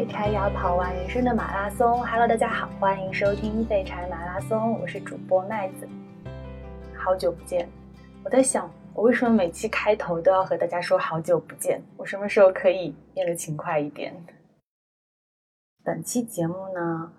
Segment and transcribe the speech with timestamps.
[0.00, 2.02] 废柴也要跑完人生的马拉松。
[2.06, 5.86] Hello，大家好，欢迎收听废柴马拉松，我是主播麦子。
[6.96, 7.68] 好久不见，
[8.24, 11.82] 我在想，我为什么每期开头都要和大家说好久不见？
[11.98, 14.14] 我什么时候可以变得勤快一点？
[15.84, 17.12] 本期节目呢，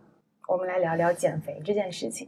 [0.47, 2.27] 我们来聊聊减肥这件事情。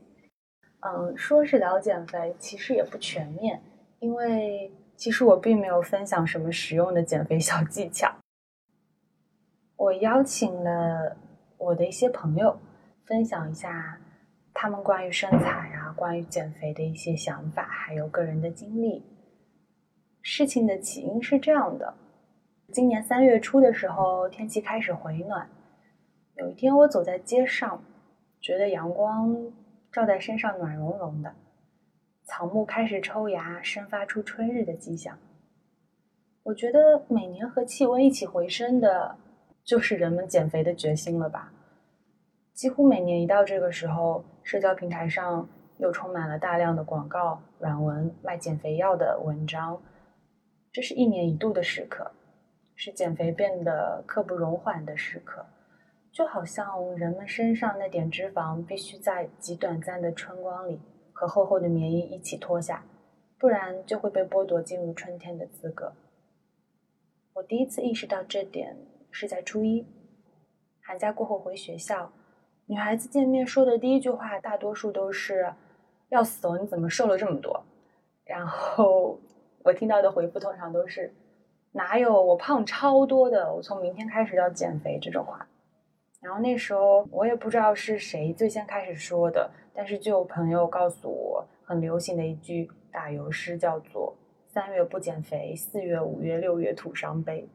[0.82, 3.60] 嗯，说是聊减肥，其实也不全面，
[3.98, 8.14] 因为其实我并没有分享什么实用的减肥小技巧。
[9.84, 11.14] 我邀请了
[11.58, 12.58] 我的一些朋友，
[13.04, 14.00] 分享一下
[14.54, 19.04] 他们关于身材啊、关于减肥的一些想法，还有个人的经历。
[20.22, 21.94] 事情的起因是这样的：
[22.72, 25.50] 今年三月初的时候，天气开始回暖。
[26.36, 27.84] 有一天，我走在街上，
[28.40, 29.36] 觉得阳光
[29.92, 31.36] 照在身上暖融融的，
[32.24, 35.20] 草木开始抽芽，生发出春日的迹象。
[36.44, 39.18] 我觉得每年和气温一起回升的。
[39.64, 41.54] 就是人们减肥的决心了吧？
[42.54, 49.82] 几乎每年一到这个时候，社交平台上又充满了大量的广告、软文、卖减肥药的文章。
[50.72, 52.12] 这是一年一度的时刻，
[52.76, 55.46] 是减肥变得刻不容缓的时刻。
[56.12, 60.80] 就好像人们身上那点脂肪必须在极短暂的春光里
[61.12, 62.84] 和厚厚的棉衣一起脱下，
[63.40, 65.94] 不然就会被剥夺进入春天的资格。
[67.34, 68.78] 我第一次意识到这点。
[69.14, 69.86] 是在初一，
[70.82, 72.12] 寒假过后回学校，
[72.66, 75.54] 女孩子见面说的第一句话，大多数都是
[76.10, 77.64] “要死哦，你怎么瘦了这么多？”
[78.26, 79.20] 然后
[79.64, 81.14] 我听到的回复通常都是
[81.74, 85.48] “哪有，我胖超多的，我从明天开始要减肥”这种话。
[86.20, 94.16] 然后那时候我也不知道是谁最先开始说的，但是就有朋友告诉我，很流行的一句打油诗叫做
[94.52, 97.48] “三月不减肥，四月、五月、六月徒伤悲”。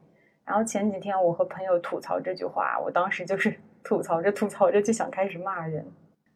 [0.49, 3.55] 然后前几天我和朋友吐槽这句话，我当时就是
[3.85, 5.85] 吐槽着吐槽着就想开始骂人。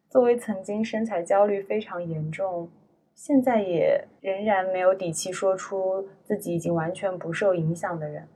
[0.08, 2.70] 作为曾经身材焦虑非常严重，
[3.16, 8.28] 现在也仍然没有底气说出自己已经完全不受影响的人，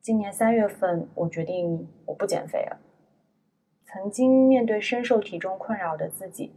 [0.00, 2.80] 今年三月份我决定我不减肥了。
[3.84, 6.54] 曾经面对深受体重困扰的自己，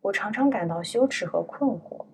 [0.00, 2.04] 我常常感到羞耻和困惑。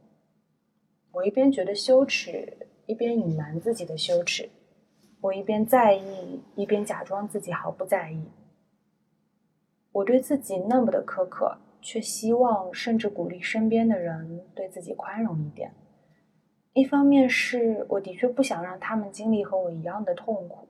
[1.13, 4.51] 我一边觉得羞耻，一边隐瞒自己的羞耻。
[5.21, 8.25] 我一边在意，一边假装自己毫不在意。
[9.93, 15.73] 我对自己那么的苛刻，却希望甚至鼓励身边的人对自己宽容一点。
[16.73, 20.69] 一方面是我的确不想让他们经历和我一样的痛苦，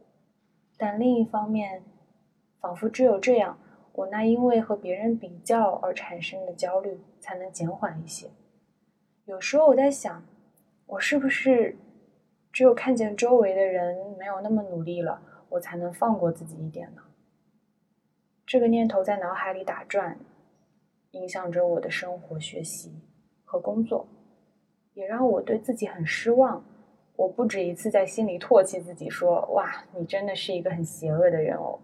[0.76, 1.84] 但另一方面，
[2.58, 3.58] 仿佛只有这样，
[3.92, 8.28] 我那因为和别人比较而产生的焦虑才能减缓一些。
[9.26, 10.24] 有时候我在想，
[10.86, 11.76] 我是不是？
[12.52, 17.02] 只有看见周围的人没有那么努力了，我才能放过自己一点呢。
[18.44, 20.18] 这个念头在脑海里打转，
[21.12, 22.92] 影响着我的生活、学习
[23.44, 24.08] 和工作，
[24.94, 26.64] 也让我对自己很失望。
[27.14, 31.78] 我不止一次在心里唾弃自己，说：“哇，你真的是一个很邪恶的人哦。”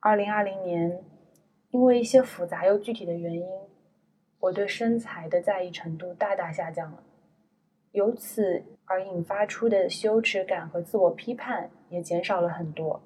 [0.00, 1.02] 二零二零年，
[1.70, 3.46] 因为一些复杂又具体的原因，
[4.40, 7.02] 我对身材的在意程度大大下降了。
[7.92, 13.02] 由此而引发出的羞耻感和自我批判也减少了很多。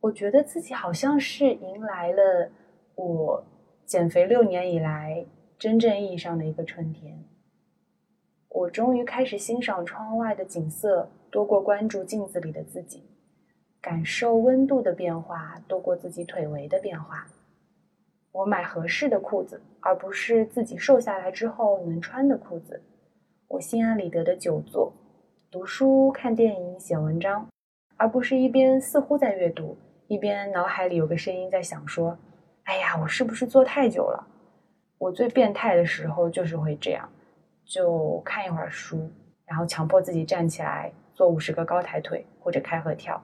[0.00, 2.50] 我觉得自己好像是迎来了
[2.94, 3.44] 我
[3.84, 5.26] 减肥六年以来
[5.58, 7.24] 真正意义上的一个春天。
[8.48, 13.04] 我终于开始欣赏窗外的景色多过关注镜子里的自己，
[13.80, 17.28] 感受温度的变化多过自己腿围的变化。
[18.32, 22.82] 我买合适的裤子，而不是自己瘦下来之后能穿的裤子。
[23.48, 24.92] 我心安理得的久坐、
[25.50, 27.48] 读书、看电影、写文章，
[27.96, 29.74] 而不是一边似乎在阅读，
[30.06, 32.18] 一边脑海里有个声音在想说
[32.64, 34.22] ：“哎呀，我是不是坐太久了？”
[34.98, 37.08] 我最变态的时候就是会这样，
[37.64, 39.10] 就看一会儿书，
[39.46, 43.18] 然后强迫自己站起来做五十个高抬腿或者开合跳。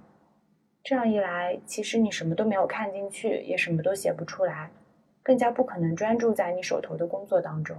[0.82, 4.70] 这样一来，其实你什么都没有看进去，也什么都写不出来，
[5.22, 7.76] 更加不可能专注在你手头的工作当中。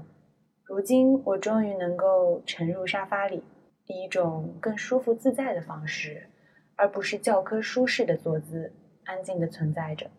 [0.68, 3.44] 如今，我终于能够沉入沙发里，
[3.86, 6.28] 以一种更舒服自在的方式，
[6.76, 8.74] 而不是教科书式的坐姿，
[9.04, 10.10] 安静的存在着。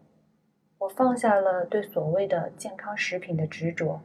[0.78, 4.00] 我放下了对所谓的健康食品的执着，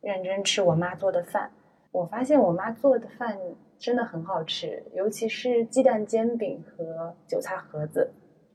[0.00, 1.50] 认真吃我妈做的饭。
[1.90, 3.36] 我发现我妈做的饭
[3.76, 8.12] 真的很好吃，尤其是鸡蛋煎饼和韭菜盒子。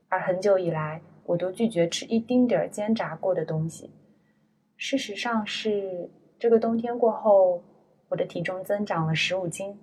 [0.08, 3.90] 而很久以来，我都拒绝吃一丁点儿煎炸过的东西。
[4.78, 6.08] 事实上是。
[6.38, 7.60] 这个冬天过后，
[8.08, 9.76] 我的体重增长了十五斤。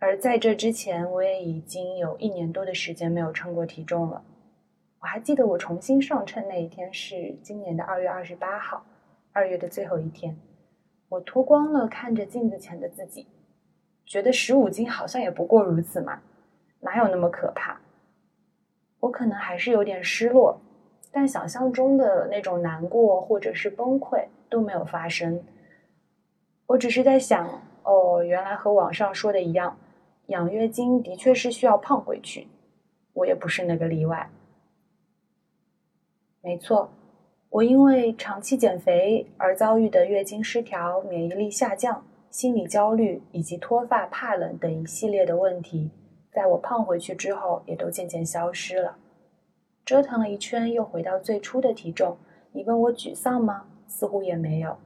[0.00, 4.24] 而在这之前，我也已经有一年多的时间没有称过体重了。
[4.98, 8.84] 我还记得我重新上称那一天是今年的二月二十八号，
[9.32, 10.36] 二月的最后一天。
[11.08, 13.28] 我脱光了，看着镜子前的自己，
[14.04, 16.20] 觉得十五斤好像也不过如此嘛，
[16.80, 17.80] 哪有那么可怕？
[18.98, 20.60] 我可能还是有点失落，
[21.12, 25.40] 但想象中的那种难过或者是崩溃都没有发生。
[26.68, 29.78] 我只是在想，哦，原来和网上说的一样，
[30.26, 32.48] 养月经的确是需要胖回去，
[33.12, 34.28] 我也不是那个例外。
[36.42, 36.90] 没错，
[37.50, 45.90] 我因为长期减肥而遭遇的月经失调、免疫力下降、心理焦虑以及脱发、怕冷等一系列的问题，
[46.32, 48.96] 在我胖回去之后，也都渐渐消失了。
[49.84, 52.16] 折腾了一圈，又回到最初的体重。
[52.50, 53.66] 你问我沮丧吗？
[53.86, 54.76] 似乎也没有。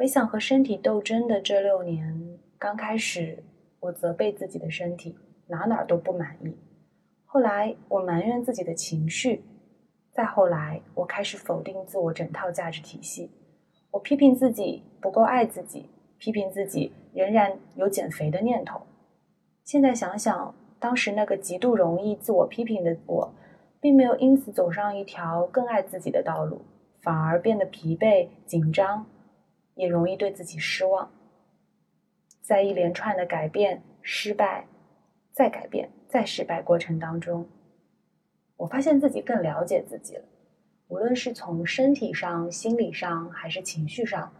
[0.00, 3.44] 回想和身体斗争的这六年，刚开始
[3.80, 5.14] 我责备自己的身体，
[5.46, 6.52] 哪哪都不满意；
[7.26, 9.42] 后来我埋怨自己的情绪；
[10.10, 13.30] 再后来我开始否定自我整套价值体系。
[13.90, 18.80] 我批评自己不够爱自己，批评自己仍然有减肥的念头。
[19.64, 23.34] 现在想想，当时那个极度容易自我批评的我，
[23.82, 26.62] 并没有因此走上一条更爱自己的道路，
[27.02, 29.04] 反而变得疲惫、紧张。
[29.80, 31.10] 也容易对自己失望，
[32.42, 34.66] 在一连串的改变、失败、
[35.32, 37.48] 再改变、再失败过程当中，
[38.58, 40.24] 我发现自己更了解自己了。
[40.88, 44.30] 无论是从身体上、心理上，还是情绪上，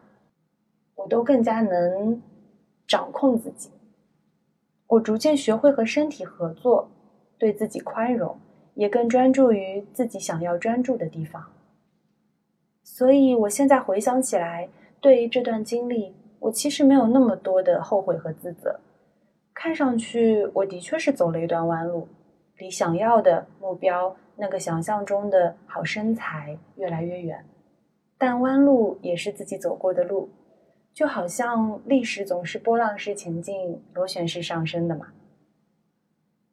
[0.95, 2.21] 我都更加能
[2.87, 3.71] 掌控自己。
[4.89, 6.91] 我逐渐学会和身体合作，
[7.39, 8.39] 对自己宽容，
[8.75, 11.51] 也更专注于自己想要专注的地方。
[12.83, 14.69] 所以，我现在回想起来。
[15.01, 18.81] 对于这段经历，我其实没有那么多的后悔和自责。
[19.55, 22.09] 看上去，我的确是走了一段弯路，
[22.59, 27.45] 离想要的目标那个想象中的好身材越来越远。
[28.19, 30.29] 但弯路也是自己走过的路，
[30.93, 35.09] 就好像历史总是波浪式前进、螺旋式上升的嘛。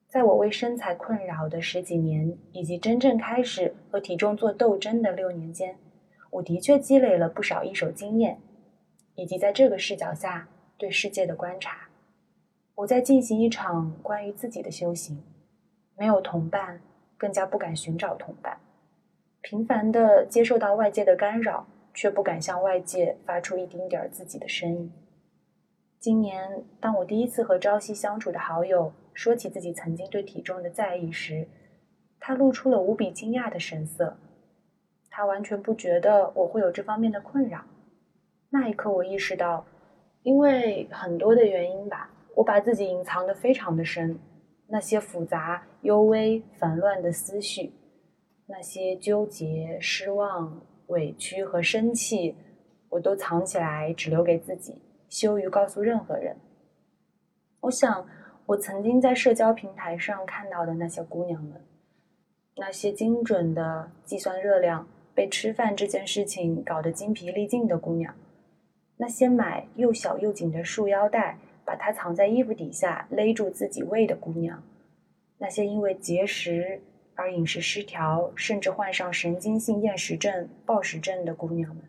[0.08, 5.78] 在我为身材困扰的十几年，以及真正开始和体重做斗争的六年间。
[6.30, 8.40] 我的确积累了不少一手经验，
[9.16, 10.48] 以及在这个视角下
[10.78, 11.90] 对世界的观察。
[12.76, 15.24] 我在进行一场关于自己的修行，
[15.98, 16.82] 没有同伴，
[17.18, 18.60] 更加不敢寻找同伴。
[19.42, 24.92] 频繁的接受到外界的干扰，却不敢向外界发出一丁点儿自己的声音。
[26.00, 31.48] 今年，当我第一次和朝夕相处的好友说起自己曾经对体重的在意时，
[32.20, 34.18] 他露出了无比惊讶的神色。
[35.18, 37.60] 他完全不觉得我会有这方面的困扰。
[38.52, 39.66] 那一刻，我意识到，
[40.22, 44.20] 因为很多的原因吧，我把自己隐藏的非常的深。
[44.68, 47.74] 那些复杂、幽微、烦乱的思绪，
[48.46, 52.36] 那些纠结、失望、委屈和生气，
[52.88, 54.80] 我都藏起来，只留给自己，
[55.10, 56.38] 羞于告诉任何人。
[57.62, 58.08] 我想，
[58.46, 61.60] 我曾经在社交平台上看到的那些姑娘们，
[62.58, 64.88] 那些精准的计算热量。
[65.18, 68.14] 被吃饭这件事情搞得精疲力尽的姑娘，
[68.98, 74.62] 那些买又小又紧的束腰带，把它藏在衣服底下勒住自己胃的姑娘，
[75.40, 76.80] 那些因为节食
[77.16, 81.84] 而饮食失调，甚至患上神经性厌食症、暴食症的姑娘们，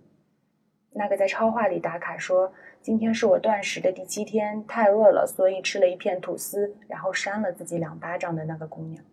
[0.93, 2.51] 那个在超话里打卡说
[2.81, 9.05] 今天是我断食的第七天，太饿了，所以吃了一片吐司，然后扇了自己两巴掌的那个姑娘，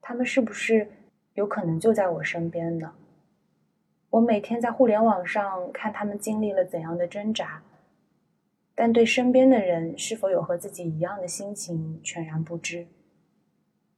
[0.00, 0.88] 他们是不是？
[1.36, 2.94] 有可能就在我身边呢。
[4.08, 7.62] 我每天在互联网上看他们经历了怎样的挣扎，
[8.74, 12.86] 但对身边的人是否有和自己一样的心情全然不知。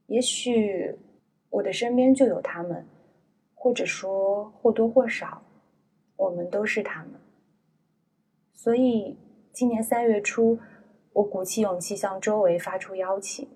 [0.07, 0.93] 也许
[1.49, 2.85] 我的身边就有他们，
[3.55, 5.41] 或者说或多或少，
[6.17, 7.13] 我们都是他们。
[8.53, 9.17] 所以
[9.53, 10.59] 今年三月初，
[11.13, 13.47] 我鼓起勇气向周围发出邀请。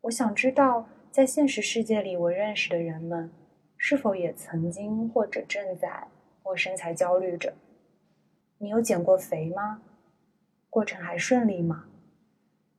[0.00, 0.88] 我想知道。
[1.12, 3.30] 在现实世界里，我认识的人们，
[3.76, 6.08] 是否也曾经或者正在
[6.44, 7.52] 为身材焦虑着？
[8.56, 9.82] 你有减过肥吗？
[10.70, 11.84] 过程还顺利吗？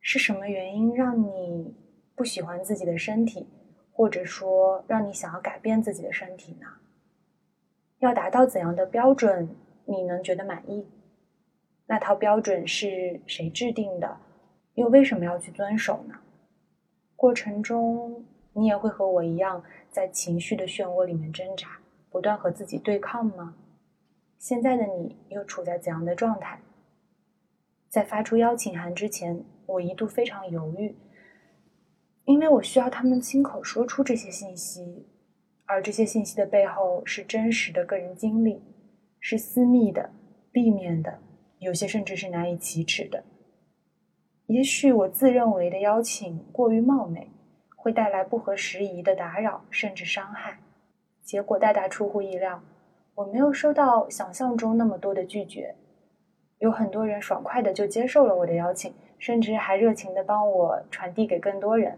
[0.02, 1.76] 是什么原因让你
[2.16, 3.48] 不喜欢自己的身体，
[3.92, 6.66] 或者说让你想要改变自己的身体呢？
[8.00, 10.88] 要达到怎样的标准，你能觉得满意？
[11.86, 14.18] 那套标准是谁制定的？
[14.74, 16.16] 又为什么要去遵守呢？
[17.24, 23.56] 过程中，你也会和我一样，在情绪的漩涡里面挣扎，不断和自己对抗吗？
[24.38, 26.60] 现在的你又处在怎样的状态？
[27.88, 30.98] 在发出邀请函之前，我一度非常犹豫，
[32.26, 35.08] 因为我需要他们亲口说出这些信息，
[35.64, 38.62] 而这些信息的背后是真实的个人经历，
[39.22, 40.10] 是私密的、
[40.52, 41.22] 避免的，
[41.60, 43.24] 有些甚至是难以启齿的。
[44.48, 47.30] 也许我自认为的邀请过于冒昧，
[47.78, 50.60] 会带来不合时宜的打扰甚至伤害，
[51.24, 52.62] 结果大大出乎意料，
[53.16, 55.76] 我没有收到想象中那么多的拒绝。
[56.60, 61.98] 有很多人爽快的就接受了我的邀请，甚至还热情的帮我传递给更多人。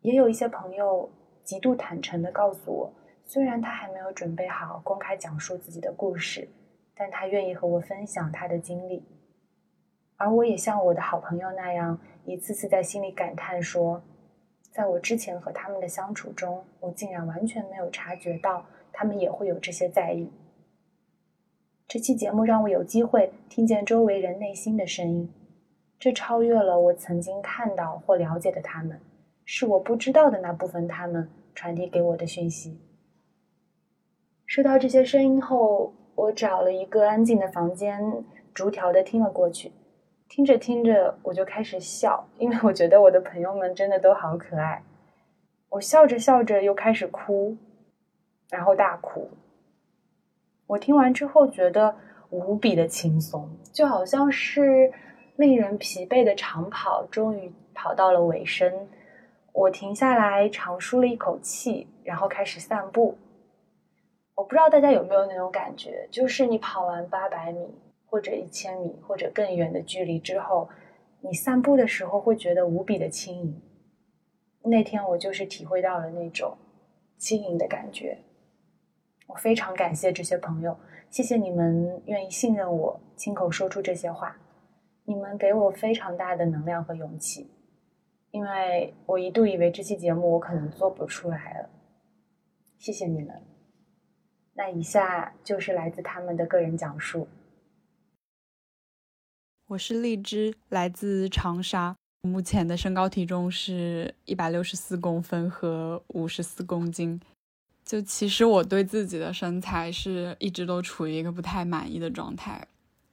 [0.00, 1.10] 也有一些朋友
[1.44, 6.48] 极度坦诚的告诉我，虽然他还没有准备好公开讲述自己的故事，
[6.94, 9.04] 但他愿意和我分享他的经历。
[10.20, 14.02] 而我也像我的好朋友那样，一次次在心里感叹说，
[14.70, 20.30] 在我之前和他们的相处中，我竟然完全没有察觉到他们也会有这些在意。
[21.88, 25.32] 这期节目让我有机会听见周围人内心的声音，
[25.98, 29.00] 这超越了我曾经看到或了解的他们，
[29.46, 32.78] 是我不知道的那部分他们传递给我的讯息。
[34.44, 38.22] 收到这些声音后，我找了一个安静的房间，
[38.52, 39.72] 逐条的听了过去。
[40.30, 44.80] 听着听着，我就开始笑，因为我觉得我的朋友们真的都好可爱。
[45.68, 47.56] 我笑着笑着又开始哭，
[48.48, 49.28] 然后大哭。
[50.68, 51.96] 我听完之后觉得
[52.30, 54.92] 无比的轻松，就好像是
[55.34, 58.72] 令人疲惫的长跑终于跑到了尾声。
[59.52, 63.18] 我停下来长舒了一口气，然后开始散步。
[64.36, 67.74] 我不知道大家有没有那种感觉，就是你跑完八百米
[68.10, 70.68] 或者一千米或者更远的距离之后，
[71.20, 73.62] 你散步的时候会觉得无比的轻盈。
[74.64, 76.58] 那天我就是体会到了那种
[77.16, 78.18] 轻盈的感觉。
[79.28, 80.76] 我非常感谢这些朋友，
[81.08, 84.36] 谢谢你们愿意信任我，亲口说出这些话，
[85.04, 87.48] 你们给我非常大的能量和勇气，
[88.32, 91.70] 因为我一度以为这期节目我可能做不出来了。
[92.76, 93.40] 谢谢你们。
[94.54, 97.28] 那以下就是来自他们的个人讲述。
[99.70, 107.20] 我是荔枝，来自长沙，目前的身高体重是一百六十四公分和五十四公斤。
[107.84, 112.66] 就其实我对自己的身材是一直都处于一个不太满意的状态。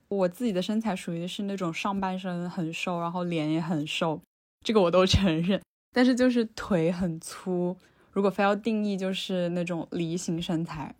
[0.08, 4.20] 我自己的身材属于是那种上半身很瘦，然后脸也很瘦，
[4.66, 5.62] 这个我都 承认。
[5.94, 7.78] 但是就是腿很粗，
[8.12, 10.96] 如果非要定义，就是那种梨形身材。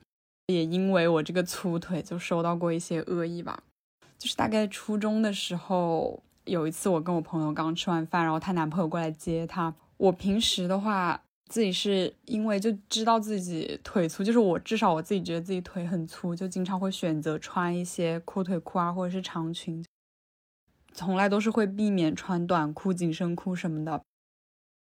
[0.46, 3.64] 也因为我这个粗腿，就受到过一些恶意吧。
[4.18, 9.74] 就是大概初中的时候，有一次我跟我朋友刚吃完饭，然后她男朋友过来接她。
[9.98, 11.22] 我平时的话。
[11.50, 19.82] 自己是因为就知道自己腿粗，就是我至少我自己觉得自己腿很粗，就经常会选择穿一些阔腿裤啊，或者是长裙，
[20.92, 24.02] 从来都是会避免穿短裤、紧身裤什么的。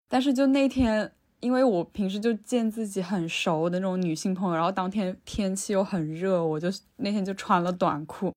[0.09, 8.33] 但是就那天，因为我平时就见自己很熟的那种女性朋友，然后当天天气又很热，我就那天就穿了短裤。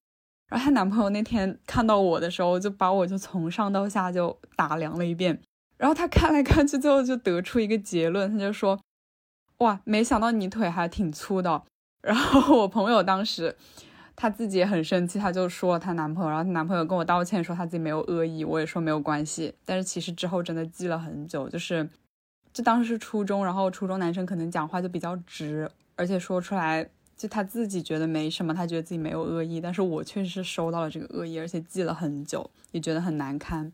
[0.48, 5.40] 然后她男朋友那天看到我的时候，就把我就从上到下就打量了一遍。
[5.76, 8.80] 然后他看来看去，最后就得出一个结论，他就说
[9.58, 11.62] ：“哇，没想到你腿还挺粗的。”
[12.02, 13.54] 然后我朋友当时
[14.16, 19.54] 她自己也很生气，她就说她男朋友，然后她男朋友跟我道歉，说他自己没有恶意，我也说没有关系。
[19.64, 21.88] 但是其实之后真的记了很久，就是
[22.52, 26.88] 就当时是初中，然后初中男生可能讲话就比较直，而且说出来
[27.18, 33.70] 就他自己觉得没什么，他觉得自己没有恶意，但是我确实是收到了这个恶意，而且记了很久，也觉得很难堪。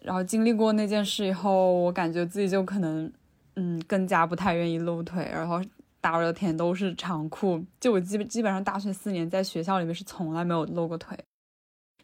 [0.00, 3.12] 然后经历过那件事以后，我感觉自己就可能，
[3.56, 5.28] 嗯，更加不太愿意露腿。
[5.30, 5.60] 然后
[6.00, 11.18] 大热天都是长裤，就我基本基本上大学四年在学校里面是从来没有露过腿。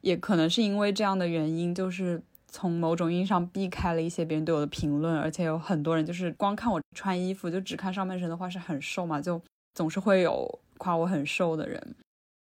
[0.02, 5.16] 也可能是因为这样的原因，就是从某种意义上避开了一些别人对我的评论。
[5.16, 9.40] 而且有很多人就是光看我穿衣服，就只看上半身的话是很瘦嘛，就
[9.74, 11.96] 总是会有夸我很瘦的人。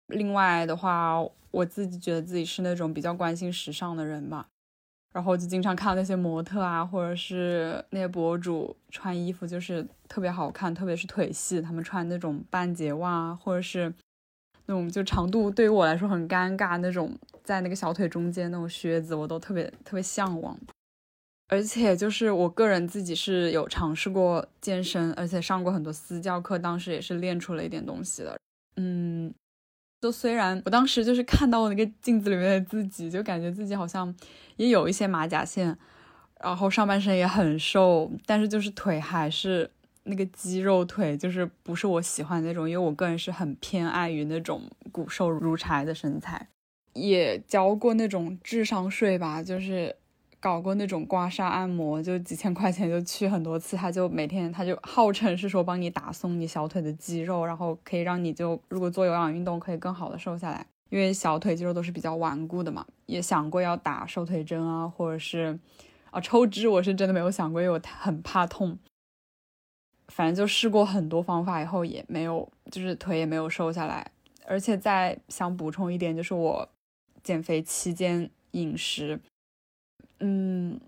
[0.08, 4.48] 另外的话，我自己觉得自己是那种比较关心时尚的人吧。
[5.12, 13.92] 然后就经常看到那些模特啊，或者是那些博主穿衣服，就是特别好看，特别是腿细，他们穿那种半截袜，或者是
[14.68, 20.56] 那种就长度对于我来说很尴尬那种，在那个小腿中间那种靴子，我都特别特别向往。
[21.50, 28.40] 而且就是我个人自己是有尝试过健身，而且上过很多私教课，当时也是练出了一点东西的。
[28.78, 29.34] 嗯。
[30.02, 34.16] 就虽然我当时就是看到那个镜子里面的自己，就感觉自己好像
[34.56, 35.78] 也有一些马甲线，
[36.42, 39.70] 然后上半身也很瘦，但是就是腿还是
[40.04, 46.48] 那个肌肉腿，就是不是我喜欢那种，因为我个人是很偏爱于那种骨瘦如柴的身材。
[46.94, 49.94] 也交过那种智商税吧，就是
[50.40, 62.86] 搞过那种刮痧按摩，就几千块钱就去很多次，他就每天他就号称是说帮你打松你小腿的肌肉，然后可以让你就如果做有氧运动可以更好的瘦下来，因为小腿肌肉都是比较顽固的嘛。
[63.06, 65.60] 也想过要打瘦腿针啊，或者是
[66.12, 68.78] 啊抽脂，我是真的没有想过，因为我很怕痛。
[70.08, 74.12] 反正就试过很多方法以后也没有，就是腿也没有瘦下来，
[74.48, 76.68] 而且再想补充一点，就是我
[77.22, 79.20] 减肥期间饮食，
[80.20, 80.80] 嗯，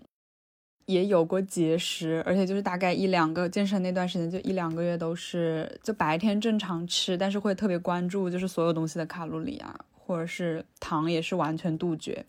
[0.86, 12.24] 也有过节食，而且就是大概一两个健身那段时间，就一两个月都是就白天正常吃，但是会特别关注就是所有东西的卡路里啊，或者是糖也是完全杜绝，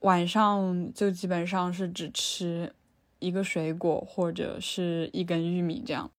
[0.00, 2.72] 晚上就基本上是只吃。
[3.22, 6.10] 一个水果或者是一根玉米，这样，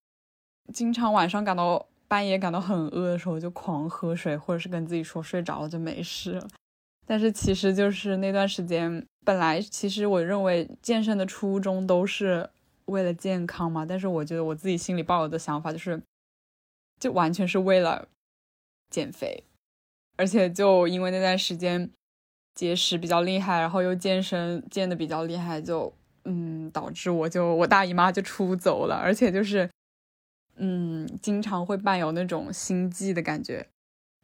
[0.73, 6.47] 经常晚上感到半夜感到很饿的时候就狂喝水，或者是跟自己说睡着了就没事了。
[7.05, 12.49] 但是其实就是那段时间，本来其实我认为健身的初衷都是
[12.85, 16.01] 为了健康嘛，但是我觉得我自己心里抱有的想法就是，
[16.99, 18.07] 就完全是为了
[18.89, 19.43] 减肥，
[20.17, 21.89] 而且就因为那段时间
[22.55, 25.93] 节食比较厉害，然后又健身健的比较厉害，就。
[26.25, 29.69] 嗯，导致我就我大姨妈就出走了，而且就是，
[30.55, 33.67] 嗯，经常会伴有那种心悸的感觉，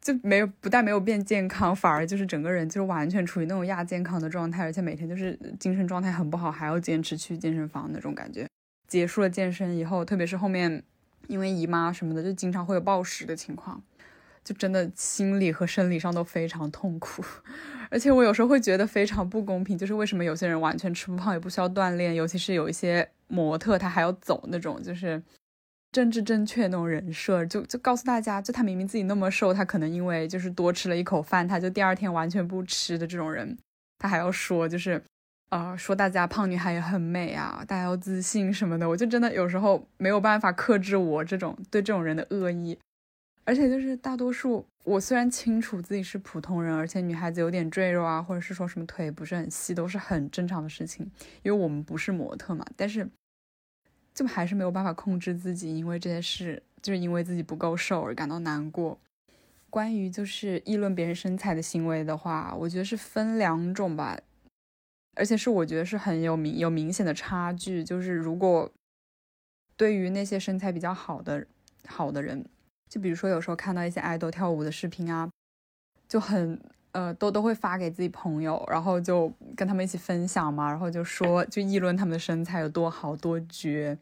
[0.00, 8.46] 就没有不但没有变健康，反而就是整个人就是完全处于那种亚健康的状态，而且每天就是精神状态很不好，还要坚持去健身房那种感觉。
[8.88, 10.82] 结束了健身以后，特别是后面
[11.28, 13.82] 因为姨妈什么的，就经常会有暴食的情况。
[14.42, 17.22] 就真的心理和生理上都非常痛苦，
[17.90, 25.22] 而且我有时候会觉得非常不公平，就是为什么有些人完全吃不胖也不需要锻炼，尤其是有一些模特，他还要走那种就是
[25.92, 33.56] 政治正确那种人设，就就告诉大家，就他明明自己那么瘦，他可能因为就是多吃了一口饭，他就第二天完全不吃的这种人，
[33.98, 35.02] 他还要说就是
[35.48, 42.78] 啊说大家胖女孩也很美啊，大家要自信什么的，我就真的有时候没有办法克制我这种对这种人的恶意。
[43.44, 51.10] 而且就是大多数，我虽然清楚自己是普通人，而且女孩子有点赘肉啊，或者是说什么腿不是很细，都是很正常的事情，
[51.42, 52.64] 因为我们不是模特嘛。
[52.76, 53.08] 但是，
[54.20, 58.98] 就还是没有办法控制自己，因为这件事，就是因为自己不够瘦而感到难过。
[59.70, 64.20] 关于就是议论别人身材的行为的话，我觉得是分两种吧，
[65.14, 67.82] 而且是我觉得是很有明有明显的差距。
[67.82, 68.70] 就是如果
[69.78, 71.46] 对于那些身材比较好的
[71.86, 72.44] 好的人。
[72.90, 75.30] 就比如说，有时候看到一些爱豆跳舞的视频啊，
[76.08, 83.96] 就很呃，都都会发给自己朋友，然后就跟他们一起分享嘛，然后就说就议论他们的身材有多好多绝，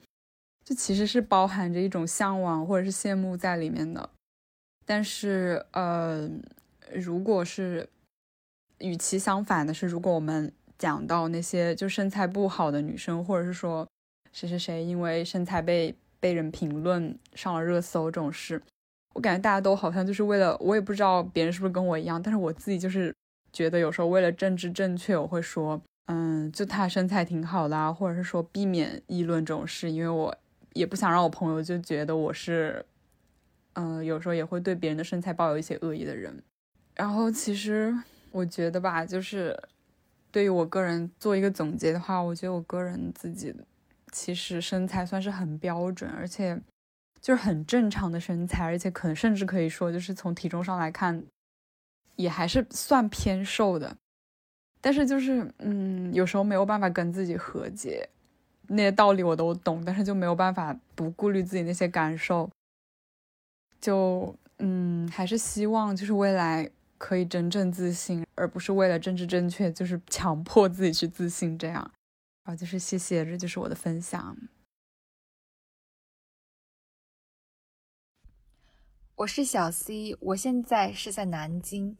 [0.68, 4.10] 就其实是包含着一种向往或者是羡慕在里面的。
[4.84, 6.28] 但是呃，
[6.92, 7.88] 如果是
[8.76, 13.88] 与其相反的是，如果我们讲到那些就身材不好的女生，或者是说
[14.30, 18.60] 谁谁谁因为身材被被人评论上了热搜这种事。
[19.14, 23.14] 我感觉大家都好像就是为了，我也不知道别人是不是跟我一样，但是我自己就是
[23.54, 30.36] 觉得有时候为了政治正确，我会说，嗯，就她身材挺好的，或者是说避免议论这种事，因为我
[30.78, 32.84] 也不想让我朋友就觉得我是，
[33.72, 36.42] 嗯，有时候也会对别人的身材抱有一些恶意的人。
[36.94, 37.94] 然后其实
[38.30, 39.58] 我觉得吧，就是
[40.30, 43.54] 对于我个人做一个总结的话，我觉得我个人自己
[44.12, 46.60] 其实身材算是很标准，而且。
[47.20, 51.20] 就是很正常的身材，而且可能甚至可以说，就是从体重上来看，
[52.14, 53.96] 也还是算偏瘦的。
[54.80, 58.08] 但是就是，嗯，有时候没有办法跟自己和解，
[58.68, 62.48] 那些道理我都懂，但是就没有办法不顾虑自己那些感受。
[63.80, 71.90] 就，嗯，还是希望就是未来可以真正自信，而不是为了政治正确，就是强迫自己去自信这样。
[72.44, 74.36] 然后就是谢谢，这就是我的分享。
[79.14, 81.96] 我是小 C，我现在是在南京。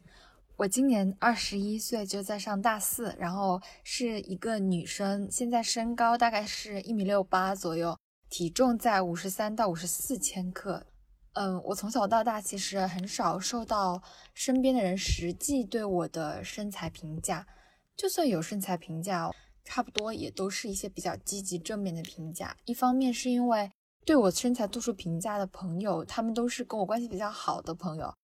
[0.58, 7.96] 我今年二十一岁，就在上大四，然后是一个女生，现在身高大概是一米六八左右，
[8.28, 10.84] 体重在五十三到五十四千克。
[11.34, 14.02] 嗯，我从小到大其实很少受到
[14.34, 17.46] 身边的人实际对我的身材评价，
[17.96, 19.30] 就算有身材评价，
[19.64, 22.56] 差不多也都是一些比较积极正面的评价。
[22.64, 23.70] 一方面是因为。
[24.04, 28.14] 对我身材做出评价的朋友，他们都是跟我关系比较好的朋友，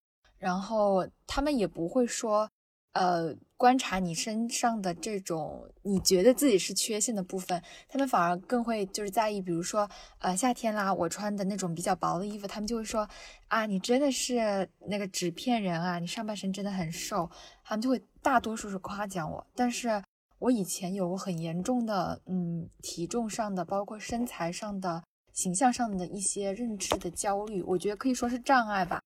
[0.45, 2.51] 然后他们也不会说，
[2.93, 13.09] 呃，观察你身上的这种你觉得自己是缺陷的部分，他们反而更会就是在意，比如说，呃，夏天啦，我穿的那种比较薄的衣服，他们就会说，
[13.49, 17.31] 啊，你真的是那个纸片人啊，你上半身真的很瘦，
[17.65, 19.47] 他们就会大多数是夸奖我。
[19.55, 20.05] 但是
[20.41, 25.03] 我以前有过很严重的，嗯，体重上的，包括身材上的、
[25.33, 29.01] 形象上的一些认知的焦虑，我觉得可以说是障碍吧，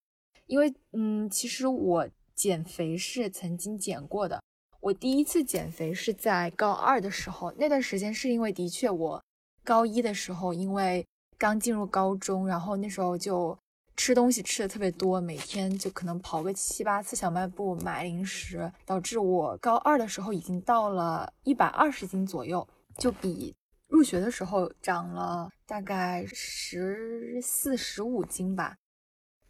[0.48, 2.08] 因为，嗯，其实我。
[2.38, 4.40] 减肥是曾经减过的。
[4.78, 9.20] 我第一次减肥是在高二的时候，那段时间是因为的确我
[9.64, 11.04] 高一的时候，因为
[11.36, 13.58] 刚进入高中，然后那时候就
[13.96, 22.64] 吃东西吃的特别多，每天就可能跑个七八次小卖部买零食，导致我高二的时候已经到了一百二十斤左右，
[22.96, 23.52] 就比
[23.88, 28.76] 入学的时候长了大概十四十五斤吧。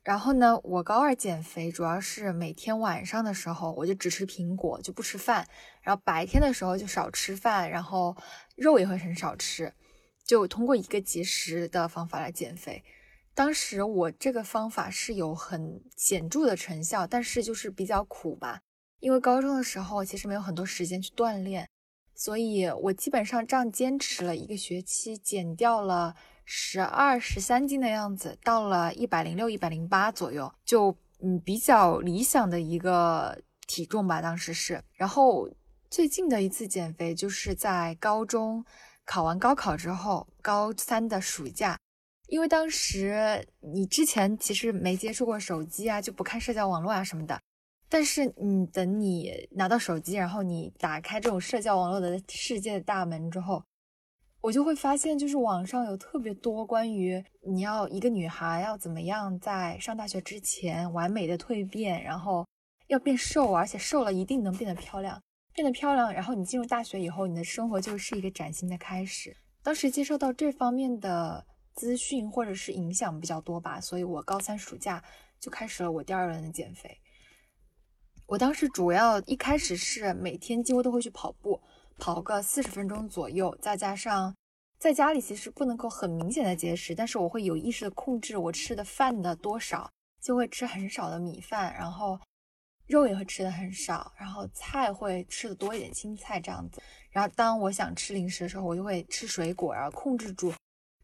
[0.03, 5.47] 然后呢，我高二减肥主要是每天晚上的时候我就只吃苹果，就不吃饭。
[5.83, 8.17] 然后白天的时候就少吃饭，然后
[8.57, 9.75] 肉也会很少吃，
[10.25, 12.83] 就通过一个节食的方法来减肥。
[13.35, 18.61] 当时我这个方法是有很显著的成效，但是就是比较苦吧，
[19.01, 21.69] 因为高中的时候其实没有很多时间去锻炼，
[22.15, 26.17] 所以我基本上这样坚持了一个学期，减掉了。
[26.51, 34.83] 十二十三斤的样子，到了一百零六、一百零八左右，就嗯比较理想的一个体重吧，当时是。
[34.95, 35.47] 然后
[35.91, 38.65] 最近的一次减肥，就是在高中
[39.05, 41.79] 考完高考之后，高三的暑假，
[42.29, 47.39] 因为当时你之前其实没接触过手机啊，就不看社交网络啊什么的。
[47.91, 53.63] 但是你等你拿到手机，然后你打开这种社交网络的世界的大门之后。
[54.49, 62.47] 我就会发现，就是网上有特别多关于你要一个女孩要怎么样在上大学之前完美的蜕变，然后
[62.87, 65.21] 要变瘦，而且瘦了一定能变得漂亮，
[65.53, 69.37] 变得漂亮，然后你进入大学以后，你的生活就是一个崭新的开始。
[69.63, 75.05] 当时接受到这方面的资讯或者是影响比较多吧，所以我高三暑假
[75.39, 76.99] 就开始了我第二轮的减肥。
[78.25, 81.61] 我当时主要一开始是每天几乎都会去跑步。
[81.99, 84.35] 跑个四十分钟左右，再加上
[84.79, 92.19] 在家里其实不能够很明显的节食，但是我会有意识的控制我吃的饭的多少，就会吃很少的米饭，然后
[92.87, 96.81] 肉也会吃的很少，然后菜会吃的多一点，青菜这样子。
[97.11, 100.53] 然后当我想吃零食的时候，我就会吃水果，然后控制住。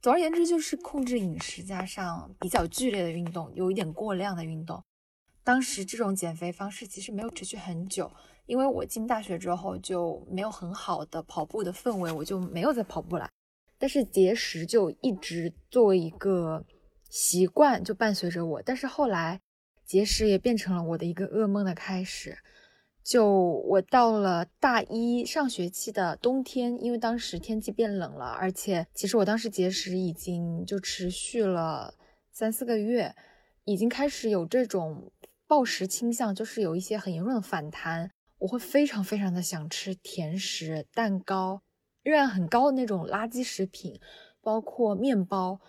[0.01, 4.83] 总而言之，就是控制饮食加上比较剧烈的运动，有一点过量的运动。
[5.43, 8.11] 当时这种减肥方式其实没有持续很久。
[8.47, 13.29] 因为我进大学之后就没有很好的跑步的氛围，我就没有再跑步了。
[13.79, 16.65] 但是节食就一直作为一个
[17.11, 18.63] 习惯，就伴随着我。
[18.63, 19.41] 但是后来
[19.85, 22.39] 节食也变成了我的一个噩梦的开始。
[23.03, 23.31] 就
[23.67, 31.93] 我到了大一上学期的冬天，因为当时天气变冷了，而且其实我当时节食已经就持续了
[32.33, 33.15] 三四个月，
[33.65, 35.13] 已经开始有这种
[35.47, 38.11] 暴食倾向，就是有一些很严重的反弹。
[38.39, 41.63] 我会非常非常的想吃甜食、蛋糕，
[42.03, 43.99] 热量很高的那种垃圾食品，
[44.43, 45.61] 包括面包。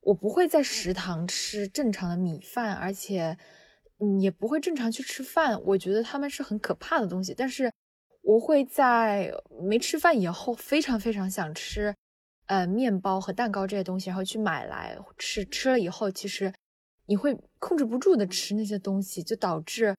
[0.00, 3.38] 我不会在食堂吃正常的米饭，而且，
[4.20, 5.58] 也不会正常去吃饭。
[5.64, 7.32] 我觉得他们是很可怕的东西。
[7.34, 7.72] 但是，
[8.20, 9.32] 我会在
[9.62, 11.94] 没吃饭以后非常非常想吃，
[12.46, 15.42] 呃，面包和蛋糕这些东西，然后去买来吃。
[15.46, 16.52] 吃了以后，其实
[17.06, 19.94] 你会控制不住的吃那些东西，就导致。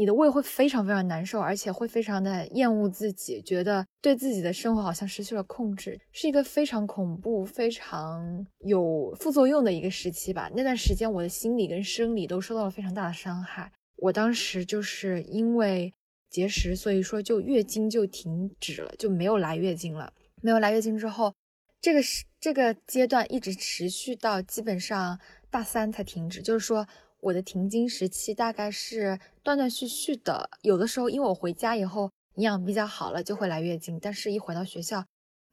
[0.00, 10.50] 你的胃会非常非常难受，而且会非常的厌恶自己，觉得对自己的生活好像失去了控制，是一个非常恐怖、非常有副作用的一个时期吧。
[10.56, 13.70] 那段时间，我的心理跟生理都受到了非常大的伤害。
[13.96, 15.92] 我当时就是因为
[16.30, 20.10] 节食，所以说就月经就停止了，就没有来月经了。
[20.40, 21.34] 没有来月经之后，
[21.78, 26.88] 这个是这个阶段一直持续到基本上大三才停止，就是说。
[27.20, 35.04] 我的停经时期大概是断断续续的，有的时候因为我回家以后营养比较好了，就会来月经，但是一回到学校，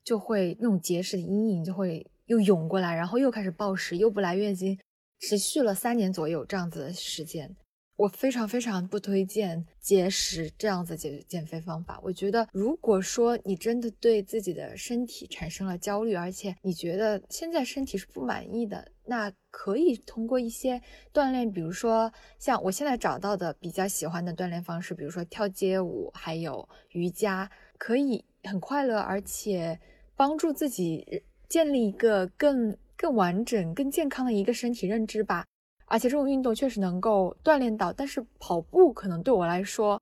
[0.03, 4.79] 就会那种节食的阴影就会又涌过来，然后又开始暴食，又不来月经，
[5.19, 7.55] 持续了三年左右这样子的时间。
[7.97, 11.99] 我非常非常不推荐节食这样子减减肥方法。
[12.03, 20.81] 我觉得，如果说你真的对自己的身体产生了焦虑，而且你觉得现在身体是不满意的，那可以通过一些
[21.13, 29.79] 锻炼，比如说像我现在找到的比较喜欢的锻炼方式，比如说跳街舞，还有瑜伽，可以很快乐，而且
[30.15, 35.45] 帮助自己建立一个更更完整、更健康的一个身体认知吧。
[35.85, 40.01] 而且这种运动确实能够锻炼到，但是跑步可能对我来说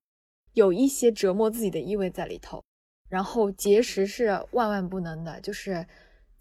[0.54, 2.64] 有一些折磨自己的意味在里头。
[3.08, 5.86] 然后节食是万万不能的，就是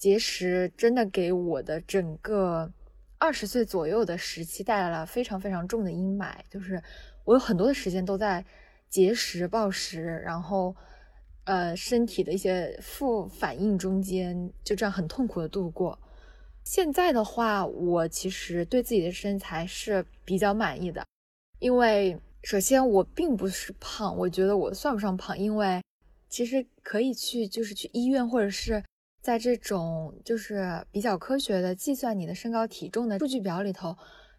[0.04, 2.70] 节食真的给我的整个
[3.16, 6.82] 二十岁左右的时期带来了非常非常重的阴霾，就是
[7.24, 8.44] 我有很多的时间都在
[8.90, 10.76] 节食暴食，然后
[11.44, 15.98] 呃身体的一些负反应中间就这样很痛苦的度过。
[16.64, 21.02] 现在的话，我其实对自己的身材是比较满意的，
[21.60, 25.80] 因为首先我并不是胖，我觉得我算不上胖，因为。
[26.28, 28.82] 其实可以去，就是去医院，或者是
[29.24, 33.96] 在这种就是比较科学的计算你的身高体重的数据表里头，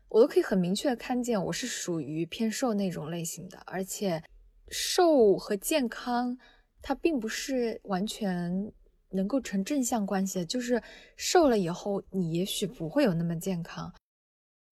[0.10, 3.58] 我都可以很明确的看见我是属于偏瘦那种类型的。
[3.66, 4.22] 而且，
[4.68, 6.38] 瘦和健康
[6.84, 8.72] 它并不是完全
[9.10, 10.80] 能够成正向关系的，就是
[11.18, 13.92] 瘦了以后你也许不会有那么健康。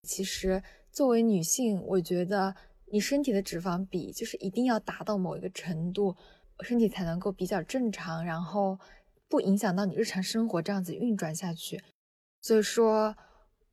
[0.04, 2.56] 其实作为女性，我觉得
[2.92, 6.16] 你身体的脂肪比就是一定要达到某一个程度。
[6.62, 8.80] 身体才能够比较正常，然后
[9.34, 11.82] 不影响到你日常生活这样子运转下去。
[12.40, 13.18] 所以说，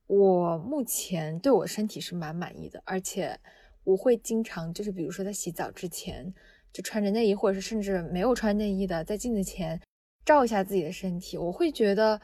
[0.07, 3.39] 我目前对我身体是蛮满意的，而且
[3.85, 6.33] 我会经常就是比如说在洗澡之前
[6.73, 9.79] 就穿着内衣，或者是甚至没有穿内衣的，在镜子前
[10.25, 11.37] 照一下自己的身体。
[11.37, 12.19] 我会觉得，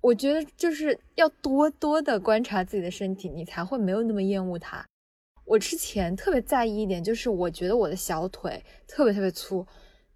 [0.00, 4.84] 我觉得就是要多多的观察自己的身体，你才会没有那么厌恶它。
[5.44, 9.64] 我之前特别在意一点，就是我觉得我的小腿特别特别粗，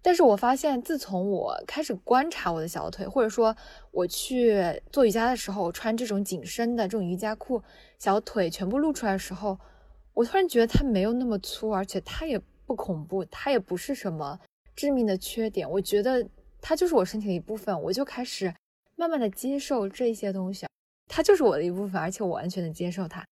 [0.01, 3.55] 但是我发现自从我开始观察我的小腿，或者说
[3.91, 4.59] 我去
[4.91, 7.61] 做瑜伽的时候穿这种紧身的这种瑜伽裤，
[7.99, 9.59] 小腿全部露出来的时候，
[10.13, 14.39] 我突然觉得它没有那么粗，而且它也不恐怖，它也不是什么
[14.75, 16.27] 致命的缺点，我觉得
[16.59, 18.53] 它就是我身体的一部分，我就开始
[18.95, 20.65] 慢慢的接受这些东西，
[21.07, 23.23] 它就是我的一部分，而且我完全的接受它。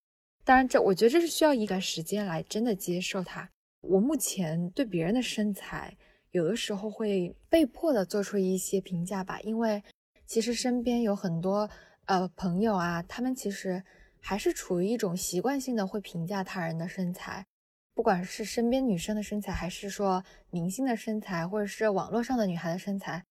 [0.44, 3.48] 当然，这我觉得这是需要一段时间来真的接受它。
[3.80, 5.96] 我目前对别人的身材，
[6.30, 9.82] 有的时候会被迫的做出一些评价吧，因为
[10.26, 11.68] 其实身边有很多
[12.06, 13.82] 呃朋友啊，他们其实
[14.20, 17.44] 还是处于一种习惯性的会评价他人的身材，
[17.94, 23.24] 不管是身边女生的身材，还是说明星的身材，或者是网络上的女孩的身材。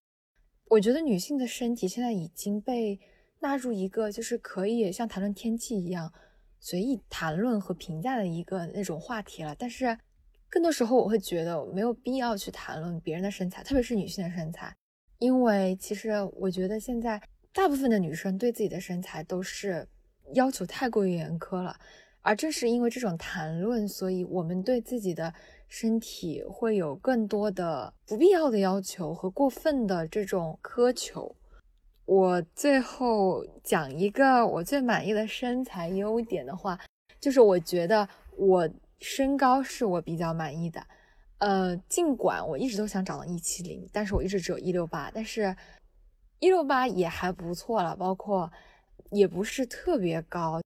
[0.69, 2.99] 我觉得女性的身体现在已经被
[3.39, 6.13] 纳入一个就是可以像谈论天气一样。
[6.61, 9.97] 随意谈论和评价的一个那种话题了，但是
[10.49, 14.75] 更多时候我会觉得没有必要去谈论别人的身材，特别是女性的身材，
[15.19, 17.21] 因为其实我觉得现在
[17.53, 19.87] 大部分的女生对自己的身材都是
[20.33, 21.75] 要求太过于严苛了，
[22.21, 25.33] 而正是因为这种谈论，所以我们对自己的
[25.67, 31.35] 身体会有更多的不必要的要求和过分的这种苛求。
[32.05, 36.79] 我最后讲一个我最满意的身材优点的话，
[37.19, 38.67] 就是我觉得我
[38.99, 40.85] 身高是我比较满意的。
[41.39, 45.55] 呃，尽管我一直都想长到一七零，但是我一直只有一六八，但是
[46.39, 48.51] 一六八也还不错了，包括
[49.11, 50.61] 也不是特别高，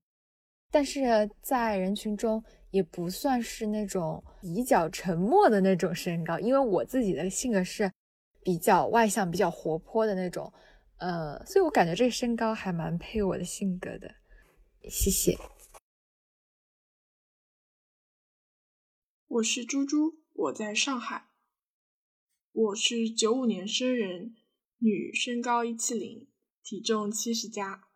[0.72, 7.88] 但是在人群中也不算是那种比较沉默的那种身高，因为我自己的性格是
[8.42, 10.52] 比较外向、比较活泼的那种。
[10.98, 14.10] 呃，所以我感觉这个身高还蛮配我的性格的，
[14.88, 15.36] 谢谢。
[19.34, 21.26] 我是猪猪，我在上海。
[22.52, 24.36] 我是九五年生人，
[24.78, 26.28] 女，身高一七零，
[26.62, 27.88] 体重七十加。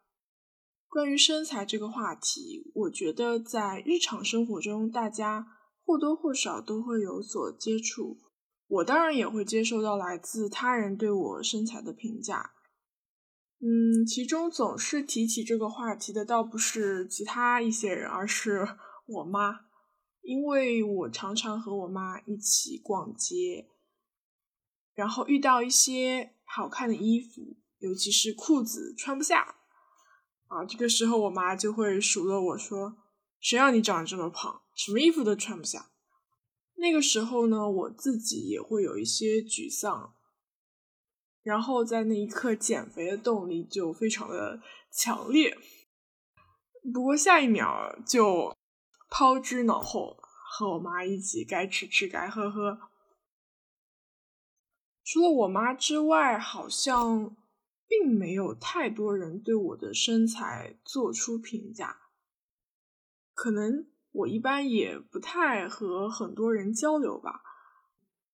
[0.88, 5.46] 关于身材这个话题，我觉得在日常生活中，大家
[5.85, 8.18] 或多或少都会有所接触。
[8.66, 12.55] 我当然也会接受到来自他人对我身材的评价。
[13.61, 18.66] 嗯，其中总是提起这个话题的倒不是其他一些人，而是
[19.07, 19.67] 我妈，
[20.28, 23.66] 因为我常常和我妈一起逛街，
[24.92, 29.56] 然后遇到一些好看的衣服，尤其是裤子穿不下，
[30.48, 32.98] 啊，这个时候我妈就会数落我说
[33.40, 35.92] ：“谁让你长这么胖，什么衣服都穿不下。”
[36.76, 40.14] 那个时候呢，我自己也会有一些沮丧。
[41.42, 44.60] 然后在那一刻，减肥的动力就非常的
[44.92, 45.56] 强烈。
[46.92, 48.54] 不过下一秒就
[49.08, 50.17] 抛之脑后，
[50.50, 52.80] 和我妈一起该吃吃，该喝喝。
[55.04, 57.37] 除了我妈之外，好像
[57.87, 62.00] 并没有太多人对我的身材做出评价。
[63.34, 67.42] 可能我一般也不太和很多人交流吧，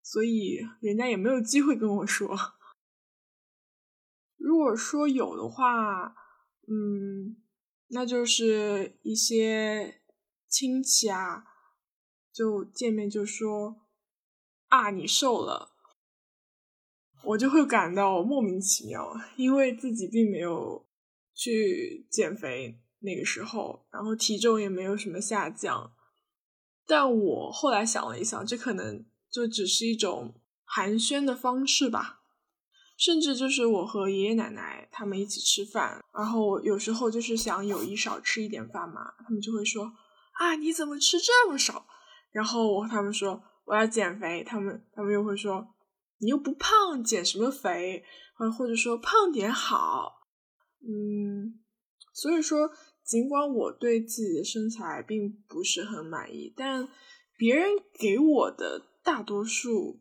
[0.03, 2.37] 所以人家也没有机会跟我说。
[4.37, 6.15] 如果说有的话，
[6.69, 7.37] 嗯，
[7.89, 10.03] 那就是一些
[10.49, 11.45] 亲戚啊，
[12.35, 13.77] 就见面就说
[14.67, 15.71] 啊你瘦了，
[17.23, 20.85] 我就会感到莫名其妙，因为自己并没有
[21.33, 25.93] 去减肥那个时候，然后体重也没有什么下降。
[26.87, 32.23] 但我后来想了一想，这可能就只是一种寒暄的方式吧。
[32.97, 39.93] 甚至就是我和爷爷奶奶他们一起吃饭，然后有时候就是想有意少吃一点饭嘛，他们就会说
[40.33, 41.87] 啊你怎么吃这么少？
[42.35, 45.67] 然后我和他们说我要减肥，他们他们又会说
[46.19, 48.03] 你又不胖，减什么肥？
[48.37, 50.29] 或或者说胖点好。
[50.83, 51.61] 嗯，
[52.13, 52.71] 所以说
[53.05, 56.89] 尽管我对自己的身材并不是很满意，但
[57.39, 57.69] 别人
[57.99, 60.01] 给我的大多数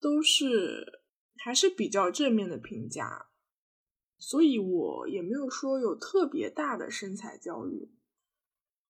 [0.00, 1.00] 都是。
[1.42, 3.30] 还是比较正面的评价，
[4.18, 7.90] 所以我也没有说有特别大的身材焦虑。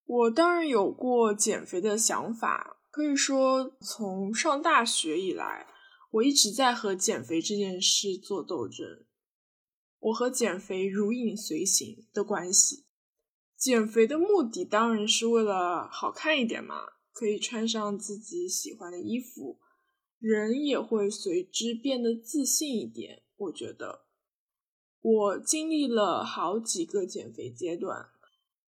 [0.04, 5.66] 我当然有过减肥的想法，可以说从上大学以来，
[6.10, 9.04] 我一直在和减肥这件事做斗争。
[10.00, 12.86] 我和减肥如影随形的关系，
[13.56, 16.76] 减肥的目的当然是为了好看一点嘛，
[17.12, 19.60] 可以穿上自己喜欢的衣服。
[20.18, 23.22] 人也会随之变得自信一点。
[23.36, 24.06] 我觉得，
[25.00, 28.08] 我经历了好几个减肥阶段，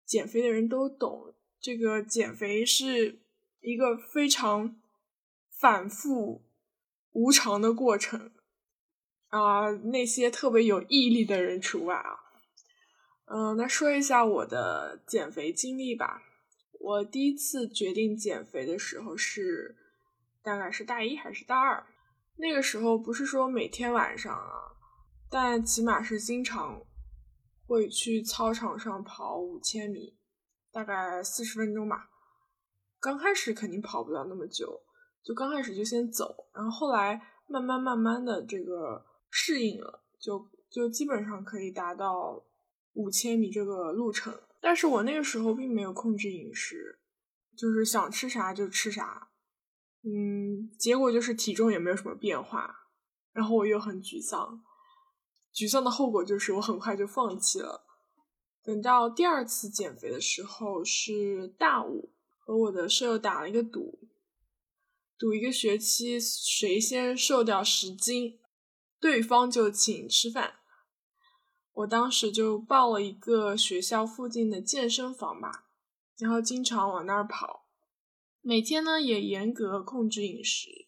[0.06, 3.21] 减肥的人都懂，这个减肥是
[3.62, 4.76] 一个非常
[5.50, 6.44] 反复
[7.14, 8.32] 无常的过程
[9.30, 9.72] 啊。
[9.72, 12.20] 那些特别有毅力的人除外啊。
[13.26, 16.22] 嗯，那说一下我的减肥经历吧。
[16.80, 19.78] 我第一次决定减肥的时候是。
[20.44, 21.86] 大概是大一还是大二，
[22.38, 24.74] 那个时候不是说每天晚上啊，
[25.30, 26.82] 但起码是经常
[27.68, 30.18] 会去操场上跑五千米，
[30.72, 32.10] 大概四十分钟吧。
[33.02, 34.80] 刚开始肯定跑不了那么久，
[35.24, 42.44] 就刚开始就先走，然后后来慢慢慢慢的这个适应了，就就基本上可以达到
[42.94, 44.40] 五千米这个路程。
[44.62, 47.00] 但是我那个时候并没有控制饮食，
[47.58, 49.30] 就是想吃啥就吃啥。
[50.04, 52.88] 嗯，结果就是体重也没有什么变化，
[53.34, 54.64] 然后我又很沮丧，
[55.54, 57.88] 沮丧的后果就是我很快就放弃了。
[58.64, 62.12] 等到第二次减肥的时候是大五，
[62.52, 63.98] 和我的舍友打了一个赌，
[65.18, 68.42] 赌一个学期谁先瘦掉十斤，
[69.00, 70.56] 对方就请吃饭。
[71.72, 75.70] 我当时就报了一个学校附近的健身房吧，
[76.18, 77.68] 然后经常往那儿跑。
[78.42, 80.88] 每天呢也严格控制饮食，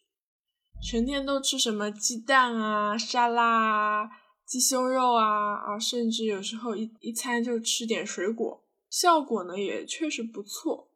[0.82, 4.10] 成天都吃什么鸡蛋啊、沙拉啊、
[4.46, 10.90] 鸡胸肉啊啊，甚至有时候一一餐就吃点水果，效果呢也确实不错。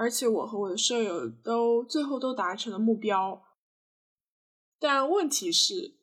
[0.00, 3.44] 而且我和我的舍友都最后都达成了目标，
[4.78, 5.98] 但问题是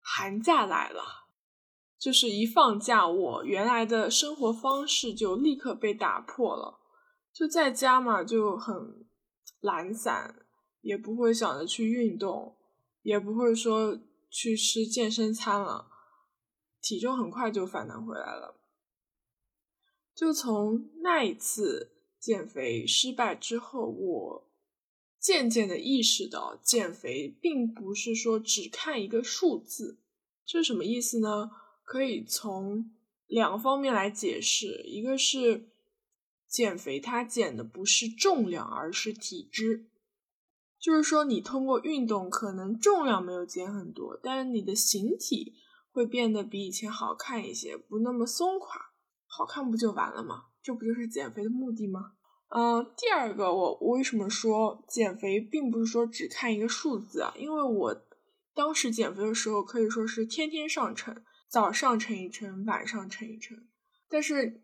[0.00, 1.26] 寒假来了，
[1.98, 6.78] 就是一放假，我原来的生活方式就立刻被打破了。
[7.32, 9.08] 就在家嘛，就很
[9.58, 10.46] 懒散，
[10.82, 12.56] 也不会想着去运动，
[13.02, 13.98] 也不会说
[14.30, 15.90] 去吃健身餐了，
[16.80, 18.60] 体重很快就反弹回来了。
[20.14, 21.95] 就从那一次
[22.26, 24.50] 减肥失败之后，我
[25.20, 30.00] 渐渐的意识到，减肥并不是说只看一个数字，
[30.44, 31.52] 这是什么意思呢？
[31.84, 32.90] 可以从
[33.28, 35.68] 两个方面来解释，一个是。
[36.48, 39.88] 减肥它减的不是重量，而是体脂。
[40.80, 45.54] 就是说，你通过运动可能重量没有减很多，但是你的形体
[45.90, 48.80] 会变得比以前好看一些，不那么松垮。
[49.26, 50.46] 好看不就完了吗？
[50.62, 52.15] 这不就是减肥的目的吗？
[52.48, 57.32] 嗯，第二个，我为什么说减肥并不是说只看一个数字啊？
[57.36, 58.06] 因为我
[58.54, 63.66] 当时减肥的时候可以说是天天上称，早上称一称，晚上称一称，
[64.08, 64.62] 但是。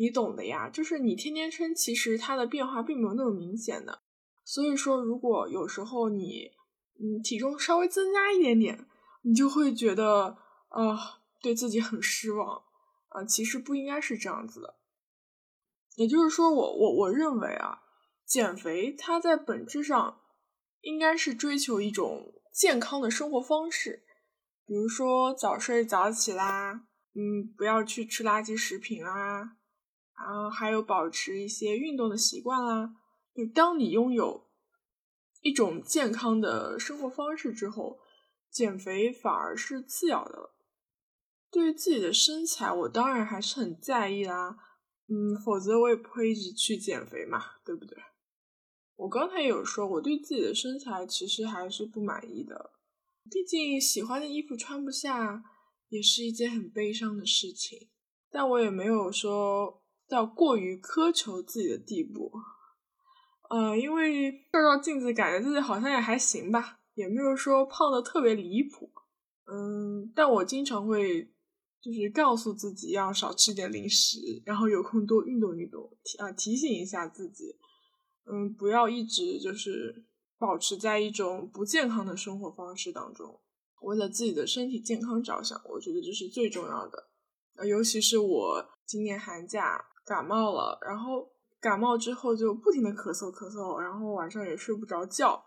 [0.00, 4.02] 你懂的呀，就是你天天称，其实它的变化并没有那么明显的。
[4.44, 6.52] 所以说，如果有时候你
[7.00, 8.86] 嗯体重稍微增加一点点，
[9.22, 10.38] 你就会觉得
[10.68, 12.62] 啊对自己很失望
[13.08, 13.24] 啊。
[13.24, 14.77] 其实不应该是这样子的。
[15.98, 17.80] 也就是说，我我我认为啊，
[18.24, 20.20] 减肥它在本质上
[20.82, 24.04] 应该是追求一种健康的生活方式，
[24.64, 26.86] 比如说早睡早起啦，
[27.16, 29.56] 嗯，不要去吃垃圾食品啦。
[30.16, 32.94] 然后还有保持一些运动的习惯啦。
[33.34, 34.46] 就当你拥有
[35.42, 37.98] 一种健康的生活方式之后，
[38.52, 40.54] 减肥反而是次要的了。
[41.50, 44.58] 对于自己的身材，我当然还是很在意啦。
[45.08, 47.96] 嗯，否则我也不会一直去减肥嘛，对不对？
[48.96, 52.72] 我刚才有说，我对自己的身材其实还是不满意的，
[53.30, 55.42] 毕竟喜欢的衣服穿不下，
[55.88, 57.88] 也是一件很悲伤的事情。
[58.30, 62.30] 但我也没有说到过于苛求自己的地步，
[63.48, 68.90] 呃，因为照照镜子，感觉自己好像也还行吧，也没有说胖的特别离谱。
[69.46, 71.32] 嗯，但我经常会
[71.88, 77.56] 就是告诉自己要少吃点零食，然后有空多运动运动，提啊提醒一下自己，
[78.30, 80.04] 嗯，不要一直就是
[80.38, 83.40] 保持在一种不健康的生活方式当中。
[83.80, 87.08] 为了自己的身体健康着想，我觉得这是最重要的。
[87.66, 95.42] 尤其是我今年寒假感冒了，然后感冒之后就不停的咳嗽咳嗽，然后晚上也睡不着觉。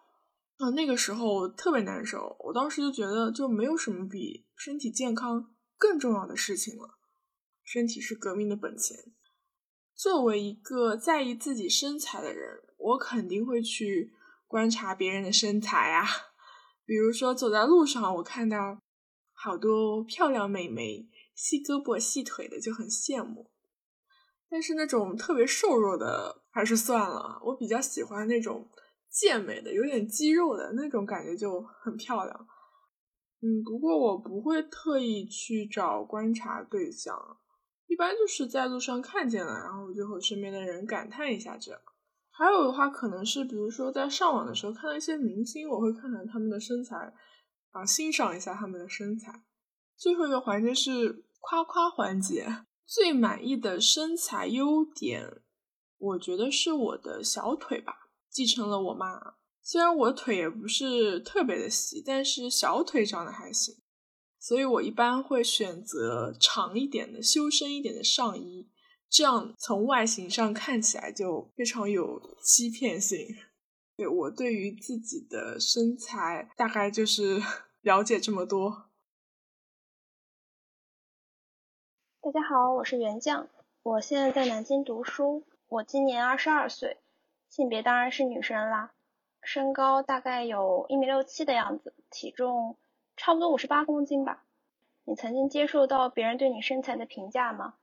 [0.57, 6.99] 啊，那个时候特别难受，我当时就觉得就没有什么比身体健康更重要的事情了。
[7.63, 8.95] 身体是革命的本钱。
[9.95, 14.13] 作为一个在意自己身材的人，我肯定会去
[14.45, 16.05] 观察别人的身材啊。
[16.85, 18.79] 比如说走在路上，我看到
[19.33, 23.49] 好多漂亮美眉，细胳膊细腿的，就很羡慕。
[24.47, 28.69] 但是那种特别瘦弱的还是算了，我比较喜欢那种。
[29.09, 32.47] 健美的，有点肌肉的那种感觉就很漂亮。
[33.41, 37.15] 嗯，不过我不会特意去找观察对象，
[37.87, 41.81] 一般就是在路上看见了，然后就和身边的人感叹一下这样。
[42.29, 47.13] 还有的话，可能是比如说在上网的时候看到一些明星，我会看看他们的身材，
[47.71, 49.43] 啊，欣赏一下他们的身材。
[49.97, 55.41] 最后一个环节是夸夸环节，最满意的身材优点，
[55.97, 57.93] 我觉得是我的小腿吧。
[58.29, 63.75] 继承了我妈，虽然我腿也不是特别的细，但是小腿长得还行，
[64.39, 68.69] 所以我一般会选择长一点的、修身一点的上衣，
[69.07, 73.19] 这样从外形上看起来就非常有欺骗性。
[73.95, 77.39] 对我对于自己的身材大概就是
[77.81, 78.89] 了解这么多。
[82.19, 83.47] 大家好，我是袁酱，
[83.83, 86.97] 我现在在南京读书，我今年二十二岁。
[87.49, 88.93] 性别当然是女生啦，
[89.41, 92.77] 身高大概有一米六七的样子，体重
[93.17, 94.43] 差不多五十八公斤吧。
[95.03, 97.73] 你曾经接受到别人对你身材的评价吗？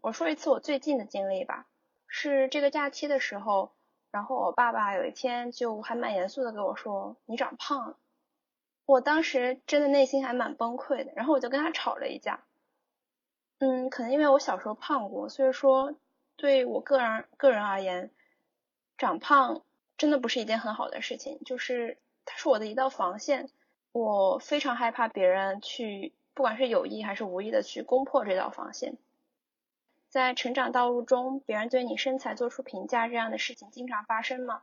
[0.00, 1.66] 我说一次我最近的经历吧，
[2.06, 3.70] 是这个假期的时候，
[4.10, 7.96] 然后我爸爸有一天就还蛮严肃的跟我说：“你长胖了。”
[8.86, 12.40] 我当时真的内心还蛮崩溃的，然后我就跟他吵了一架。
[13.58, 15.94] 嗯，可能因为我小时候胖过，所以说
[16.36, 18.10] 对我个人个人而言。
[18.98, 19.62] 长胖
[20.00, 23.50] 真的不是一件很好的事情，就是它是我的一道防线，
[23.92, 28.96] 我非常害怕别人去，不管是有意还是无意的去攻破这道防线。
[30.08, 34.62] 在成长道路中，别人对你身材做出评价这样的事情经常发生吗？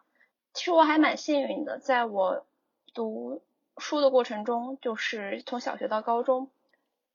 [0.56, 2.48] 其实我还蛮幸运的，在我
[2.96, 3.44] 读
[3.78, 6.50] 书的过程中，就是从小学到高中，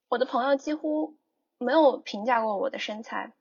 [0.08, 1.16] 我的朋友几乎
[1.58, 3.32] 没有评价过我的身材，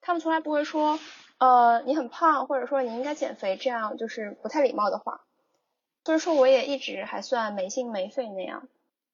[0.00, 0.98] 他们从来不会说。
[1.40, 5.22] 呃，你很胖，或者说你应该减肥，这样就是不太礼貌的话。
[6.04, 8.68] 所以说，我也一直还算没心没肺那样。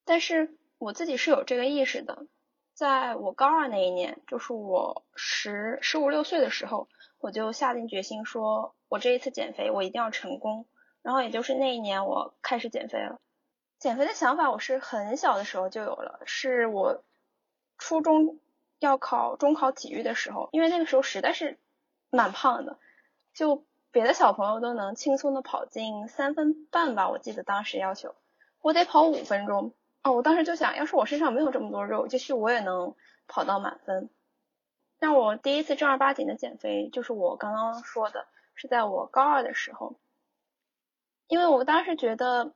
[0.04, 2.26] 但是我自己是有这个意识的，
[2.74, 10.66] 在我高二那一年，就是我十十五六岁的时候，我就下定决心说，我这一次减肥我一定要成功。
[11.02, 13.20] 然后也就是那一年，我开始减肥了。
[13.78, 17.04] 减肥的想法我是很小的时候就有了，是我
[17.78, 18.40] 初中
[18.80, 21.60] 要考中考体育的时候，因为那个时候实在是。
[22.10, 22.78] 蛮胖的，
[23.34, 28.14] 就别的小朋友都能轻松的跑进三分半吧，我记得当时要求，
[28.62, 29.72] 我得跑五分钟。
[30.02, 32.94] 哦，我当时就想，要是我身上没有这么多肉，也许我也能
[33.26, 34.08] 跑到满分。
[35.00, 39.96] 那我第一次正儿八经的减肥，就是我刚刚说的，是在我高二的时候，
[41.26, 42.52] 因为我当时觉得，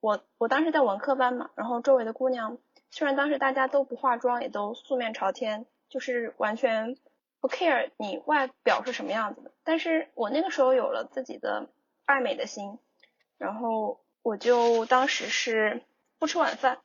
[0.00, 2.58] 我我当时在文科班嘛，然后周围的姑娘，
[2.90, 6.96] 虽然当时大家都不化妆，也都素面朝天，就是完全。
[7.42, 11.68] 不 care 你外表是什么样子的，但是我那个时候有了自己的
[12.04, 12.78] 爱美的心，
[13.36, 15.82] 然后我就当时是
[16.20, 16.78] 不吃晚饭，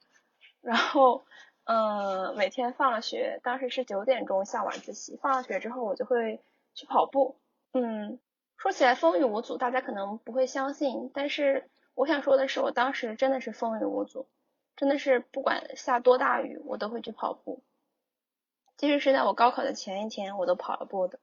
[0.62, 1.26] 然后
[1.66, 6.42] 嗯每天放了学，当时是九点钟下晚自习，放了学之后我就会
[6.74, 7.38] 去跑步，
[7.74, 8.20] 嗯
[8.58, 14.28] 说起来风雨无阻，大家可能不会相信，但是我想说的是，我当时真的是风雨无阻，
[14.76, 17.62] 真的是不管下多大雨，我都会去跑步。
[18.78, 21.20] 即使是在我高考的前一天，我都跑了步的。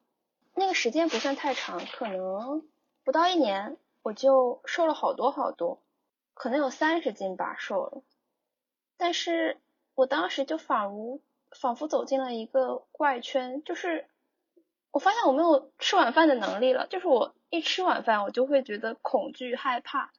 [0.54, 2.68] 那个时间不算太长，可能
[3.04, 5.80] 不到一年，我就瘦了好多好多，
[6.34, 8.02] 可能有三十斤吧，瘦了。
[8.96, 9.60] 但是
[9.94, 14.08] 我当时就仿如仿佛走进了一个怪圈，就是
[14.90, 20.12] 我发现我没有吃晚饭的能力了，就是我一吃晚饭，我就会觉得恐惧害怕。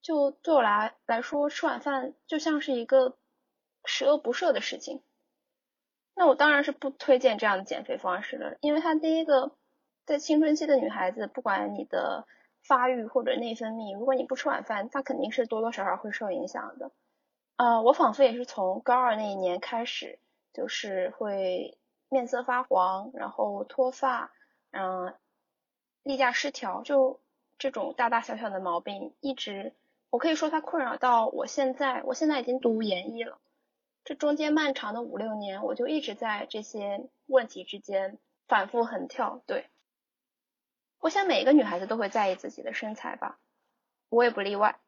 [0.00, 3.18] 就对我来来说，吃晚饭就像是一个
[3.84, 5.02] 十恶不赦的事情。
[6.14, 9.52] 那我当然是不推荐这样的减肥方式的，因为它第一个，
[10.06, 12.26] 在青春期的女孩子，不管你的
[12.62, 16.92] 发育或者内分泌，如果你不吃晚饭，它肯定是多多少少会受影响的。
[17.56, 20.18] 呃，我仿佛也是从高二那一年开始，
[20.52, 21.76] 就是会。
[22.12, 24.32] 面色发黄，然后脱发，
[24.72, 25.14] 嗯，
[26.02, 27.20] 例假失调，就
[27.56, 29.76] 这种大大小小的毛病，一直
[30.10, 32.02] 我可以说它困扰到我现在。
[32.02, 33.38] 我现在已经读研一了，
[34.04, 39.42] 这中间漫长的五六年，我就一直在这些问题之间反复横跳。
[39.46, 39.68] 对，
[40.98, 43.38] 我想每一个女孩子都会在意自己的身材吧，
[44.08, 44.78] 我也不例外。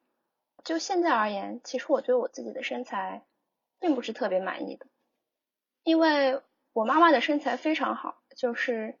[0.63, 3.23] 就现在而言，其实我对我自己的身材
[3.79, 4.87] 并不是特别满意的，
[5.83, 6.41] 因为。
[6.75, 8.97] 我妈妈的身材非常好，就是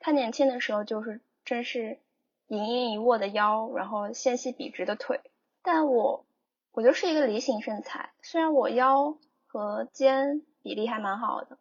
[0.00, 2.00] 她年轻的时候就是真是
[2.48, 5.20] 盈盈一握的腰，然后纤细笔直的腿。
[5.62, 6.26] 但我
[6.72, 9.16] 我就是一个梨形身材，虽然我腰
[9.52, 11.58] 和肩比例还蛮好的，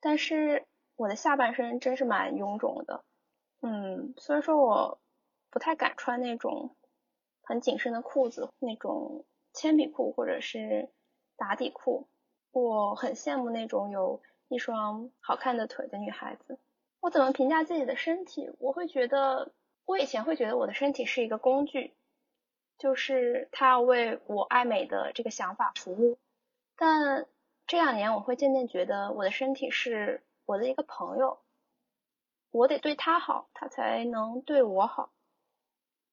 [0.00, 0.64] 但是
[0.96, 3.04] 我的下半身真是蛮臃肿的。
[3.60, 4.98] 嗯，所以说我
[5.50, 6.74] 不太敢穿那种
[7.42, 10.88] 很紧身的裤子，那种铅笔裤或者是
[11.36, 12.08] 打底裤。
[12.50, 14.22] 我很羡慕那种有。
[14.48, 16.58] 一双好看的腿的女孩子，
[17.00, 18.52] 我怎么评价自己的身体？
[18.60, 19.50] 我会觉得，
[19.86, 21.94] 我以前会觉得我的身体是一个工具，
[22.78, 26.18] 就是它要为我爱美的这个想法服务。
[26.76, 27.26] 但
[27.66, 31.40] 这两年，我会渐渐觉得我的身体是我的一个朋友，
[32.50, 35.10] 我得对他好，他才能对我好。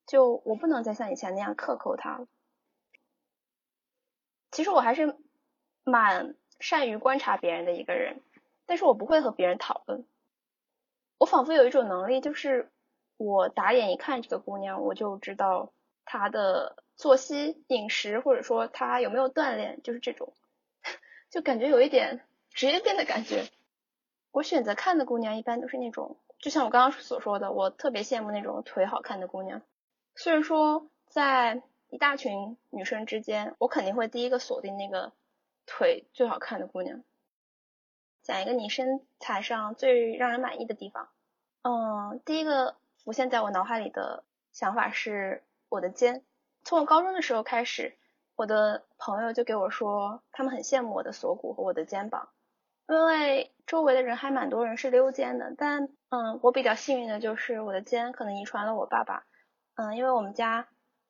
[0.05, 2.27] 就我不能再像以前那样克扣他了。
[4.51, 5.17] 其实我还是
[5.83, 6.35] 蛮。
[6.63, 8.21] 善于观察别人的一个人，
[8.67, 10.05] 但是我不会和别人讨论。
[11.17, 12.71] 我仿佛有一种能力，就是
[13.17, 15.73] 我打眼一看这个姑娘，我就知道
[16.05, 20.35] 她的作息、饮食，或者说她有没有锻炼，就是这种，
[21.31, 22.21] 就感觉有一点
[22.51, 23.49] 职业病的感觉。
[24.31, 29.63] 我选择看的姑娘，一般都是那种，就像我刚刚所说的，我特别羡慕那种腿好看的姑娘。
[30.15, 35.11] 虽然说在一大群女生之间，我肯定会第一个锁定那个。
[35.67, 37.01] 腿最好看的姑娘，
[38.23, 41.07] 讲一个你身材上最让人满意的地方。
[41.61, 46.23] 嗯，第一个浮现在我脑海里的想法是我的肩。
[46.63, 47.95] 从我高中的时候开始，
[48.41, 52.29] 我的朋友就给我说，他们很羡慕我的锁骨和我的肩膀，
[52.87, 55.53] 因为周围的人还蛮多人是溜肩的。
[55.55, 59.27] 但嗯，我比较幸运的就是我的肩可能遗传了我爸爸。
[59.75, 60.67] 嗯，因为我们家。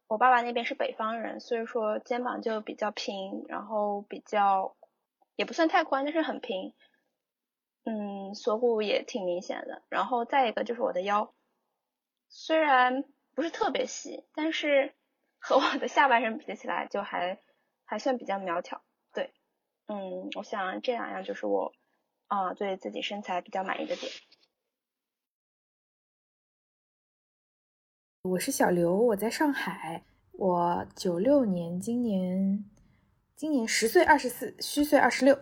[0.08, 4.76] 我爸爸那边是北方人，所以说肩膀就比较平，然后比较
[5.38, 6.74] 也不算太宽，但是很平。
[7.86, 9.84] 嗯，锁骨也挺明显的。
[9.88, 11.34] 然后再一个就是我的腰，
[12.28, 14.94] 虽然不是特别细，但是
[15.42, 17.39] 和我的下半身比起来就还
[17.84, 18.82] 还算比较苗条。
[19.12, 19.34] 对，
[19.88, 21.74] 嗯，我想这两样就是我
[22.28, 24.12] 啊对自己身材比较满意的点。
[28.22, 30.04] 我是小刘，我在上海。
[30.34, 32.64] 我九六年，今年
[33.36, 35.38] 今年十岁，二十四，虚岁二十六。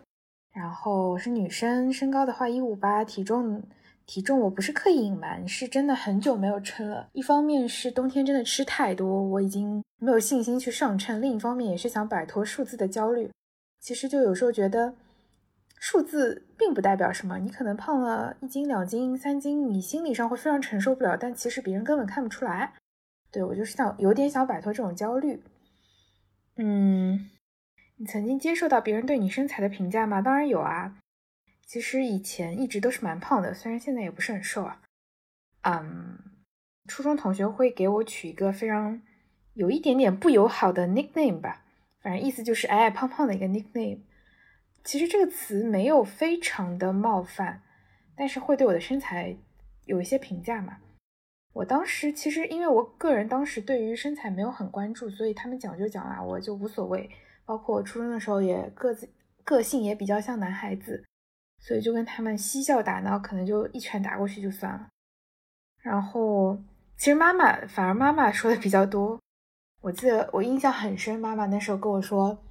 [0.51, 3.61] 然后我是女生，身高的话一五八，体重
[4.09, 7.07] 体重我不是刻意隐瞒，是真的很久没有称了。
[7.13, 13.29] 一方面是冬天真的吃太多，我已经没有信心去上称；另一方面也是想摆脱数字的焦虑。
[13.79, 14.95] 其实就有时候觉得
[15.77, 22.73] 数字并不代表什么，你可能胖了一斤、两斤、三斤，你心理上会非常承受不了，但其实别人根本看不出来。
[23.29, 25.39] 对我就是想有点想摆脱这种焦虑。
[26.55, 27.29] 嗯，
[27.97, 30.19] 你曾经接受到别人对你身材的评价吗？
[30.19, 30.95] 当然有啊。
[31.69, 34.81] 其实以前一直都是蛮胖的，虽然现在也不是很瘦啊。
[35.61, 36.17] 嗯，
[36.87, 38.99] 初中同学会给我取一个非常
[39.53, 41.63] 有一点点不友好的 nickname 吧，
[42.01, 43.99] 反正意思就是矮矮胖胖的一个 nickname。
[44.83, 47.61] 其实这个词没有非常的冒犯，
[48.15, 49.37] 但是会对我的身材
[49.85, 50.79] 有一些评价嘛。
[51.53, 57.07] 我当时其实因为我个人当时对于身材没有很关注，所以他们讲就讲啦，我就无所谓。
[57.45, 59.07] 包括初中的时候也个子
[59.43, 61.03] 个性也比较像男孩子，
[61.59, 64.87] 所以就跟他们嬉笑打闹，可能就一拳打过去就算了。
[65.81, 66.57] 然后
[66.97, 69.19] 其实妈妈反而妈妈说的比较多，
[69.81, 72.43] 我记得我印象很深，妈妈那时候跟我说：“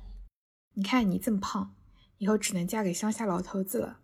[0.75, 1.75] 你看你这么胖，
[2.19, 4.01] 以后只能嫁给乡下老头子了。”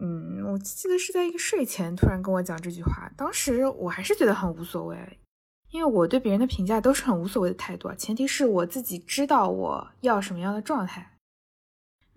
[0.00, 5.18] 嗯，我记得是在一个睡前突然跟我讲这句话，当时我还是觉得很无所谓，
[5.70, 11.17] 因为我对别人的评价都是很无所谓的态度，前提是我自己知道我要什么样的状态。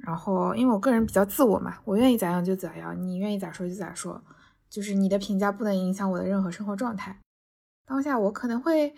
[0.04, 4.22] 然后，因为我个人比较自我嘛，我愿意咋样就咋样，你愿意咋说就咋说。
[4.70, 7.20] 就是你的评价不能影响我的任何生活状态。
[7.86, 8.96] 当下我可能会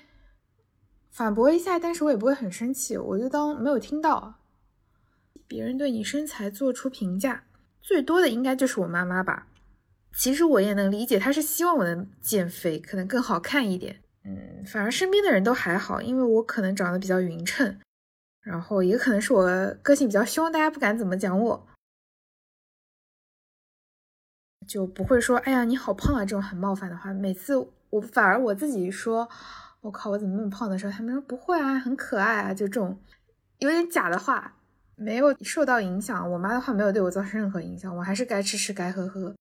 [1.09, 4.35] 反驳一下，但是我也不会很生气，我就当没有听到。
[5.47, 7.43] 别人对你身材做出评价
[7.81, 9.47] 最多的应该就是我妈妈吧。
[10.15, 13.99] 其实我也能理解，她是希望我能减肥，可能更好看一点。
[14.23, 17.79] 嗯，反而身边的人都还好，因为我可能长得比较匀称，
[18.43, 21.67] 然后也可能是我个性比较凶，大家不敢怎么讲我，
[24.67, 27.11] 就不会说“哎呀，你好胖啊”这种很冒犯的话。
[27.13, 27.55] 每次
[27.89, 29.27] 我反而我自己说
[29.81, 32.99] “我靠，我怎么那么胖”的时候，他们说“不会啊，很可爱啊”，就这种
[33.59, 34.57] 有点假的话，
[34.95, 36.29] 没有受到影响。
[36.31, 39.35] 我妈的话没有对我造成任何影响，我还是该吃吃，该喝喝。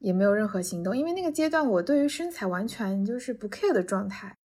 [0.00, 4.37] 也没有任何行动，因为那个阶段我对于身材完全就是不 care 的状态，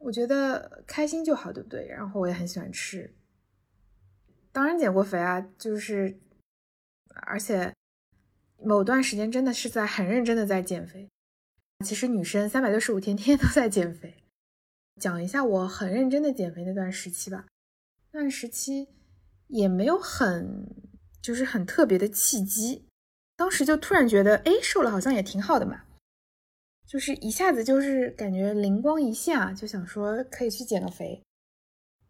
[0.00, 1.86] 我觉得开心就好，对不对？
[1.86, 3.14] 然后我也很喜欢吃，
[4.50, 6.18] 当然减过肥啊，就是
[7.14, 7.72] 而且
[8.62, 11.08] 某段时间真的是在很认真的在减肥。
[11.84, 14.24] 其实女生三百六十五天天天都在减肥，
[15.00, 17.46] 讲一下我很认真的减肥那段时期吧。
[18.12, 18.88] 那段时期
[19.48, 20.66] 也没有很
[21.22, 22.86] 就是很特别的契机。
[23.36, 25.84] 当时就突然觉得，哎，瘦了好像也挺好的嘛，
[26.90, 31.22] 就是一下子就是感觉灵光一现啊，就想说可以去减个肥。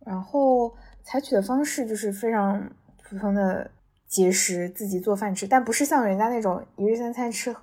[0.06, 3.70] 然后采取的方式就是非常普通的
[4.08, 7.54] 节食，自己做饭吃，但不是像人家那种一日三餐吃，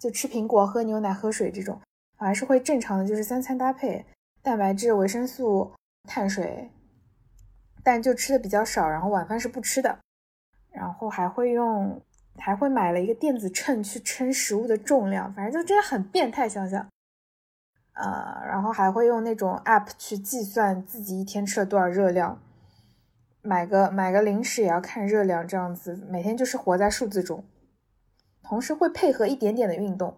[0.00, 1.78] 就吃苹果、喝牛奶、喝水这种，
[2.16, 4.06] 还是会正常的，就是三餐搭配，
[4.40, 5.70] 蛋白质、维生素、
[6.08, 6.70] 碳水，
[7.82, 9.98] 但就吃的比较少，然后晚饭是不吃的，
[10.72, 12.00] 然后还会用。
[12.36, 16.86] 还会买了一个电子秤去称食物的重量，反正就真的很变态，想想，
[17.92, 22.40] 呃，然后还会用那种 app 去计算自己一天吃了多少热量，
[23.40, 27.44] 买个买个零食也要看热量，这样子每天就是活在数字中，
[28.42, 30.16] 同时会配合一点点的运动。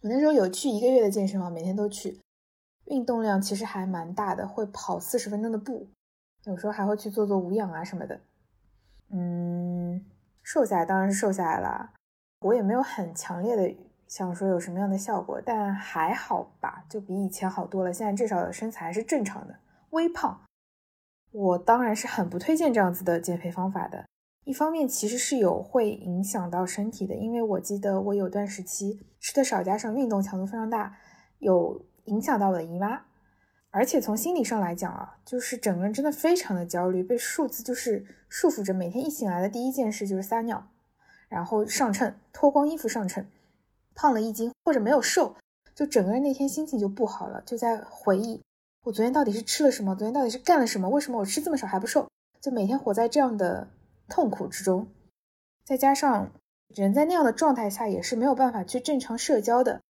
[0.00, 2.20] 我那时候有去一个月的健身房，每天都去，
[2.86, 5.88] 运动量其实还蛮大的，会跑四十分钟的步，
[6.44, 8.20] 有时候还会去做做无氧啊什么的，
[9.10, 10.04] 嗯。
[10.42, 11.90] 瘦下来当然是瘦下来了，
[12.40, 13.74] 我也没有很强烈的
[14.06, 17.92] 想说有什么样的效果，但还好吧，就比以前好多了。
[17.92, 19.54] 现在至少身材还是正常的，
[19.90, 20.40] 微胖。
[21.30, 24.04] 我当然是很不推荐这样子的减肥方法的。
[24.44, 30.96] 一方面其实是有会影响到身体的，因为我记得我有段时期吃的少加上运动强度非常大，
[31.38, 33.00] 有影响到我的姨妈。
[33.74, 38.74] 而且从心理上来讲啊，就是整个人真的非常的焦虑，被数字就是束缚着。
[38.74, 40.68] 每天一醒来的第一件事就是撒尿，
[41.30, 43.26] 然后上秤，脱光衣服上秤，
[43.94, 45.36] 胖了一斤或者没有瘦，
[45.74, 48.42] 就整个人那天心情就不好了，就在回忆
[48.84, 52.06] 我昨天到底是吃了什么，昨天到底是干了什么，为什么我吃这么少还不瘦？
[52.42, 53.68] 就每天活在这样的
[54.06, 54.86] 痛苦之中，
[55.64, 56.30] 再加上
[56.68, 59.80] 人在那样的状态下也是没有办法去正常社交的。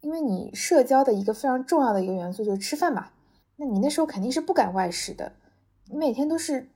[0.00, 3.10] 因为你社交的一个非常重要的一个元素就是吃饭嘛，
[3.56, 5.32] 那你那时候肯定是不敢外食的，
[5.86, 6.68] 你每天都是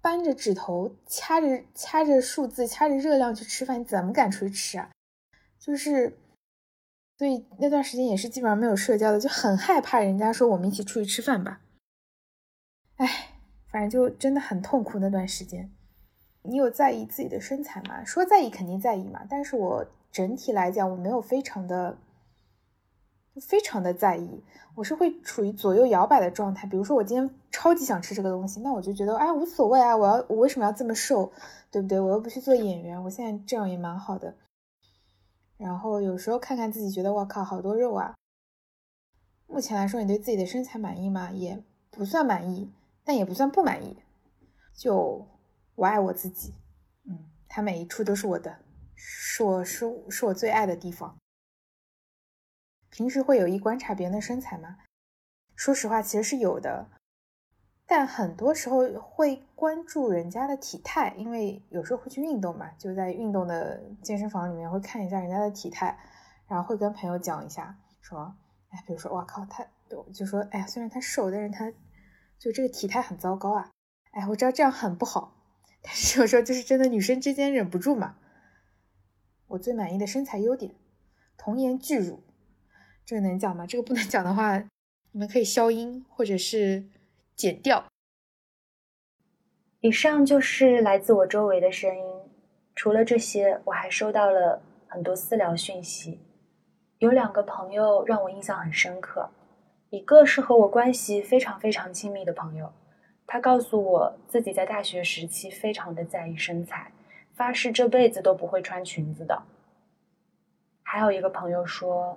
[0.00, 4.90] 扳着指头掐着掐着数字掐着热量去吃饭，你怎么敢出去吃啊？
[5.58, 6.16] 就是，
[7.18, 11.60] 所以那段时间也是基本上没有社交的，就很害怕人家说我们一起出去吃饭吧。
[12.96, 13.34] 哎，
[13.70, 15.70] 反正就真的很痛苦那段时间。
[16.44, 18.02] 你有在意自己的身材吗？
[18.02, 21.98] 说在意肯定在意嘛，但是我整体来讲我没有非常的。
[23.38, 24.42] 非常的在意，
[24.74, 26.66] 我是会处于左右摇摆的状态。
[26.66, 31.30] 比如说，我今天超级想吃这个东西，那我就觉得，哎，无所谓啊，我要我为什么要这么瘦，
[31.70, 32.00] 对不对？
[32.00, 34.34] 我又不去做演员，我现在这样也蛮好的。
[35.56, 38.14] 然后有时候看看自己，觉得我靠，好多肉啊。
[39.46, 41.30] 目前来说，你对自己的身材满意吗？
[41.30, 42.72] 也不算满意，
[43.04, 43.96] 但也不算不满意。
[44.74, 45.26] 就
[45.74, 46.54] 我爱我自己，
[47.08, 48.56] 嗯，它每一处都是我的，
[48.94, 51.16] 是我是是我最爱的地方。
[52.90, 54.78] 平时会有意观察别人的身材吗？
[55.54, 56.90] 说实话，其实是有的，
[57.86, 65.98] 但很多时候会关注人家的体态，因为有时候会去运动嘛，就在运动的健身房里面会看一下人家的体态，
[66.48, 68.34] 然后会跟朋友讲一下，说，
[68.70, 69.64] 哎，比如说，哇靠，他
[70.12, 71.70] 就说，哎呀，虽然他瘦，但是他
[72.38, 73.70] 就这个体态很糟糕啊，
[74.12, 75.36] 哎，我知道这样很不好，
[75.82, 78.16] 但是有时候就是真的女生之间忍不住嘛。
[79.48, 80.74] 我最满意的身材优点，
[81.36, 82.22] 童颜巨乳。
[83.10, 83.66] 这个能讲吗？
[83.66, 84.56] 这个不能讲的话，
[85.10, 86.84] 你们可以消音或者是
[87.34, 87.84] 剪掉。
[89.80, 92.04] 以上就是来自我周围的声音。
[92.76, 96.20] 除了这些，我还收到了很多私聊讯息。
[96.98, 99.28] 有两个朋友让我印象很深刻，
[99.88, 102.72] 一个是和我关系非常非常亲密的朋友，
[103.26, 106.92] 他告诉我自己在大学时期非常的在意身材，
[107.34, 109.42] 发誓这辈子都不会穿裙子的。
[110.84, 112.16] 还有一个朋友说，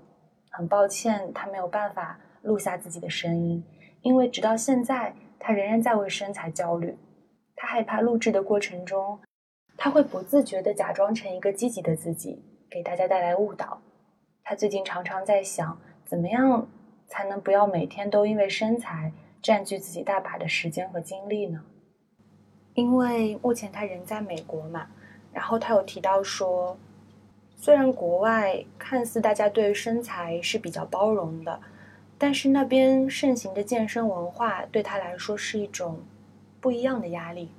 [0.55, 3.63] 很抱歉他没有办法录下自己的声音，
[4.03, 6.95] 因为直到现在他仍然在为身材焦虑。
[7.55, 9.19] 他害怕录制的过程中，
[9.77, 13.81] 他会不自觉地假装成一个积极的自己，给大家带来误导。
[14.43, 16.67] 他最近常常在想，怎么样
[17.07, 21.63] 才能不要每天都因为身材占据自己大把的时间和精力呢？
[22.75, 24.87] 因为目前他人在美国嘛，
[25.31, 26.77] 然后他有提到说，
[27.63, 31.61] 虽然国外看似大家对身材是比较包容的，
[32.17, 36.01] 但是那边盛行的健身文化对他来说是一种
[36.59, 37.51] 不一样的压力。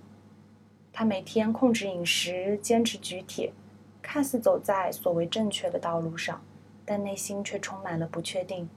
[0.93, 3.51] 他每天控制饮食，坚持举铁，
[4.03, 6.45] 看似走在所谓正确的道路上，
[6.85, 8.69] 但内心却充满了不确定。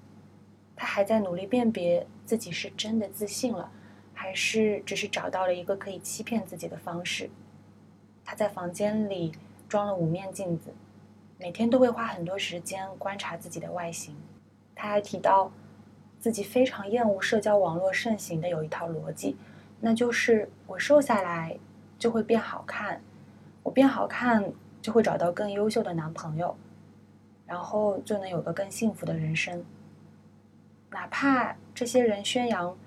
[0.77, 3.69] 他还在努力辨别自己是真的自信了。
[4.13, 7.29] 还是只是找到了一个可以欺骗自己的方式。
[8.23, 9.33] 他在房间里
[9.67, 10.73] 装了五面镜子，
[11.37, 14.15] 每天都会花很多时间观察自己的外形。
[14.75, 15.51] 他还提到，
[16.19, 19.35] 自己非常厌恶社交网络盛行的有一套逻辑，
[19.79, 21.57] 那就是我瘦下来
[21.97, 23.01] 就会变好看，
[23.63, 26.55] 我变好看就会找到更优秀的男朋友，
[27.45, 29.63] 然后就能有个更幸福的人生。
[30.89, 32.77] 哪怕这些人宣扬。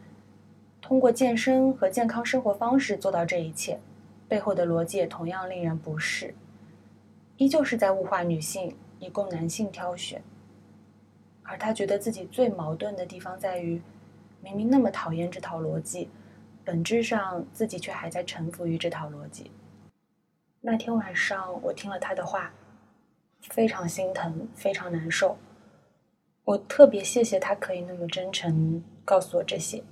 [0.82, 3.78] 通过健身和健康生活方式做到这一切，
[4.26, 6.34] 背后的逻辑也同样令人不适，
[7.40, 10.22] 依旧是在物化女性，以供男性挑选。
[11.42, 13.80] 而他觉得自己最矛盾的地方在于，
[14.42, 16.10] 明明那么讨厌这套逻辑，
[16.66, 19.50] 本质上自己却还在臣服于这套逻辑。
[20.60, 22.52] 那天晚上，我听了他的话，
[23.40, 25.38] 非常心疼，非常难受。
[26.44, 29.82] 我特别谢谢他可以那么真诚告诉我这些。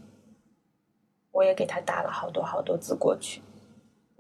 [1.33, 3.41] 我也给他打了好多好多字过去。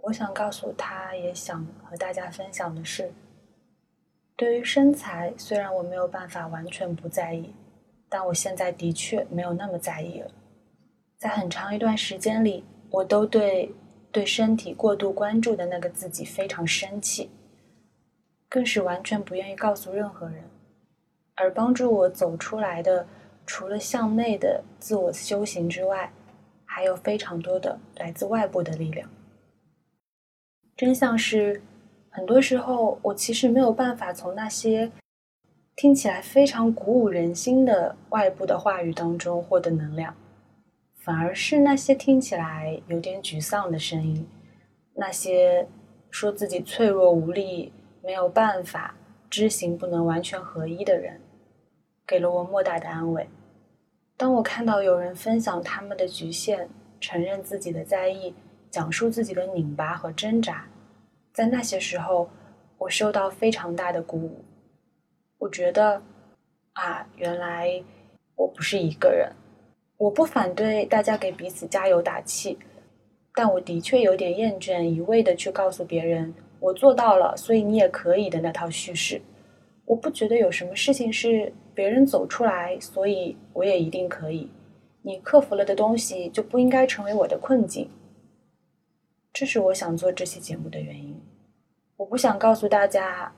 [0.08, 3.12] 我想告诉他，也想和大家分享的是，
[4.36, 7.52] 对于身材，虽然我没有办法完全不在意，
[8.08, 10.30] 但我现在的确没有那么在意了。
[11.18, 13.74] 在很长一段时间里，我都对
[14.10, 17.30] 对身体过度关注的那个自己非常生气，
[18.48, 20.42] 更是完全不愿意告诉任何人。
[21.34, 23.06] 而帮助我走出来的，
[23.44, 26.10] 除了向内的自我修行之外，
[26.64, 29.06] 还有非常多的来自外部的力量。
[30.78, 31.60] 真相是，
[32.08, 34.92] 很多时候我其实没有办法从那些
[35.74, 40.14] 听起来非常鼓舞人心的外部的话语当中获得能量，
[40.94, 44.24] 反而是那些听起来有点沮丧的声音，
[44.94, 45.66] 那些
[46.12, 48.94] 说自己脆弱无力、没有办法、
[49.28, 51.20] 知行不能完全合一的人，
[52.06, 53.28] 给了我莫大的安慰。
[54.16, 56.68] 当我看到有人分享他们的局限，
[57.00, 58.32] 承认自己的在意，
[58.70, 60.66] 讲述自己的拧巴和挣扎，
[61.32, 62.28] 在那些时候，
[62.78, 64.44] 我受到非常大的鼓舞。
[65.38, 66.02] 我觉得，
[66.72, 67.82] 啊，原来
[68.36, 69.30] 我不是一个人。
[69.96, 72.58] 我不反对大家给彼此加油打气，
[73.34, 79.20] 但我的确有点厌倦一味的去告诉别人“我做到了，所以你也可以”的那套叙事。
[79.84, 81.52] 我不觉得有什么事情是。
[81.78, 84.50] 别人走出来，所以我也一定可以。
[85.02, 87.88] 你克服了的东西就不应该成为我的困境。
[89.38, 91.16] 这是我想做这期节目的原因。
[91.96, 93.32] 我不想告诉大家，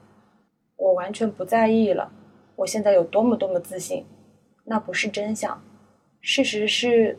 [0.76, 2.10] 我完全不在意了。
[2.56, 4.06] 我现在有多么多么自信，
[4.64, 5.62] 那不是真相。
[6.22, 7.18] 事实是，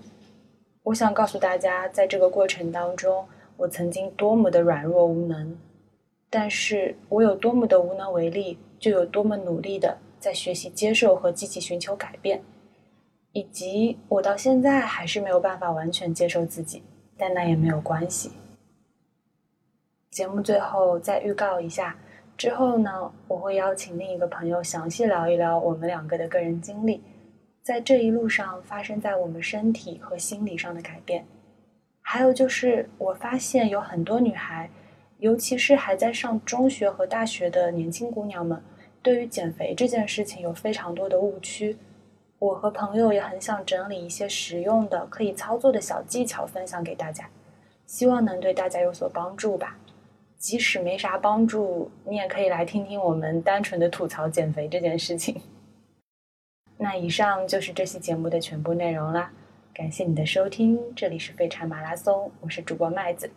[0.81, 5.55] 我想告诉大家，在这个过程当中，我曾经多么的软弱无能。
[6.31, 9.99] 但是我有多么的无能为力，就有多么努力的。
[10.19, 12.41] 在学习接受和积极寻求改变，
[13.33, 16.81] 以及我到现在还是没有办法完全接受自己，
[17.15, 18.31] 但那也没有关系。
[20.11, 21.95] 节目最后再预告一下，
[22.35, 27.01] 之后呢，我会邀请另一个朋友详细聊一聊我们两个的个人经历，
[27.63, 31.25] 在这一路上发生在我们身体和心理上的改变。
[32.01, 34.69] 还有就是，我发现有很多女孩，
[35.19, 38.61] 尤其是还在上中学和大学的年轻姑娘们。
[39.01, 41.77] 对于减肥这件事情有非常多的误区，
[42.37, 47.29] 我和朋友也很想整理一些实用的、可以操作的小技巧分享给大家，
[47.85, 49.77] 希望能对大家有所帮助吧。
[50.41, 55.39] 即使没啥帮助，你也可以来听听我们单纯的吐槽减肥这件事情。
[56.77, 59.31] 那以上就是这期节目的全部内容啦，
[59.73, 63.29] 感谢你的收听，这里是废柴马拉松，我是主播麦子。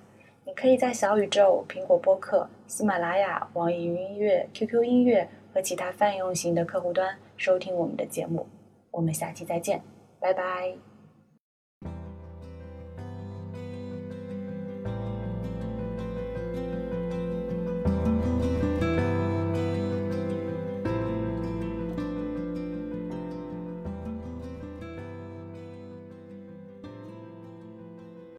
[0.47, 5.29] 你可以在小宇宙、苹果播客、喜马拉雅、网易云音乐、QQ 音乐。
[5.55, 8.45] 和其他泛用型的客户端收听我们的节目，
[8.91, 9.81] 我们下期再见，
[10.19, 10.94] 拜拜。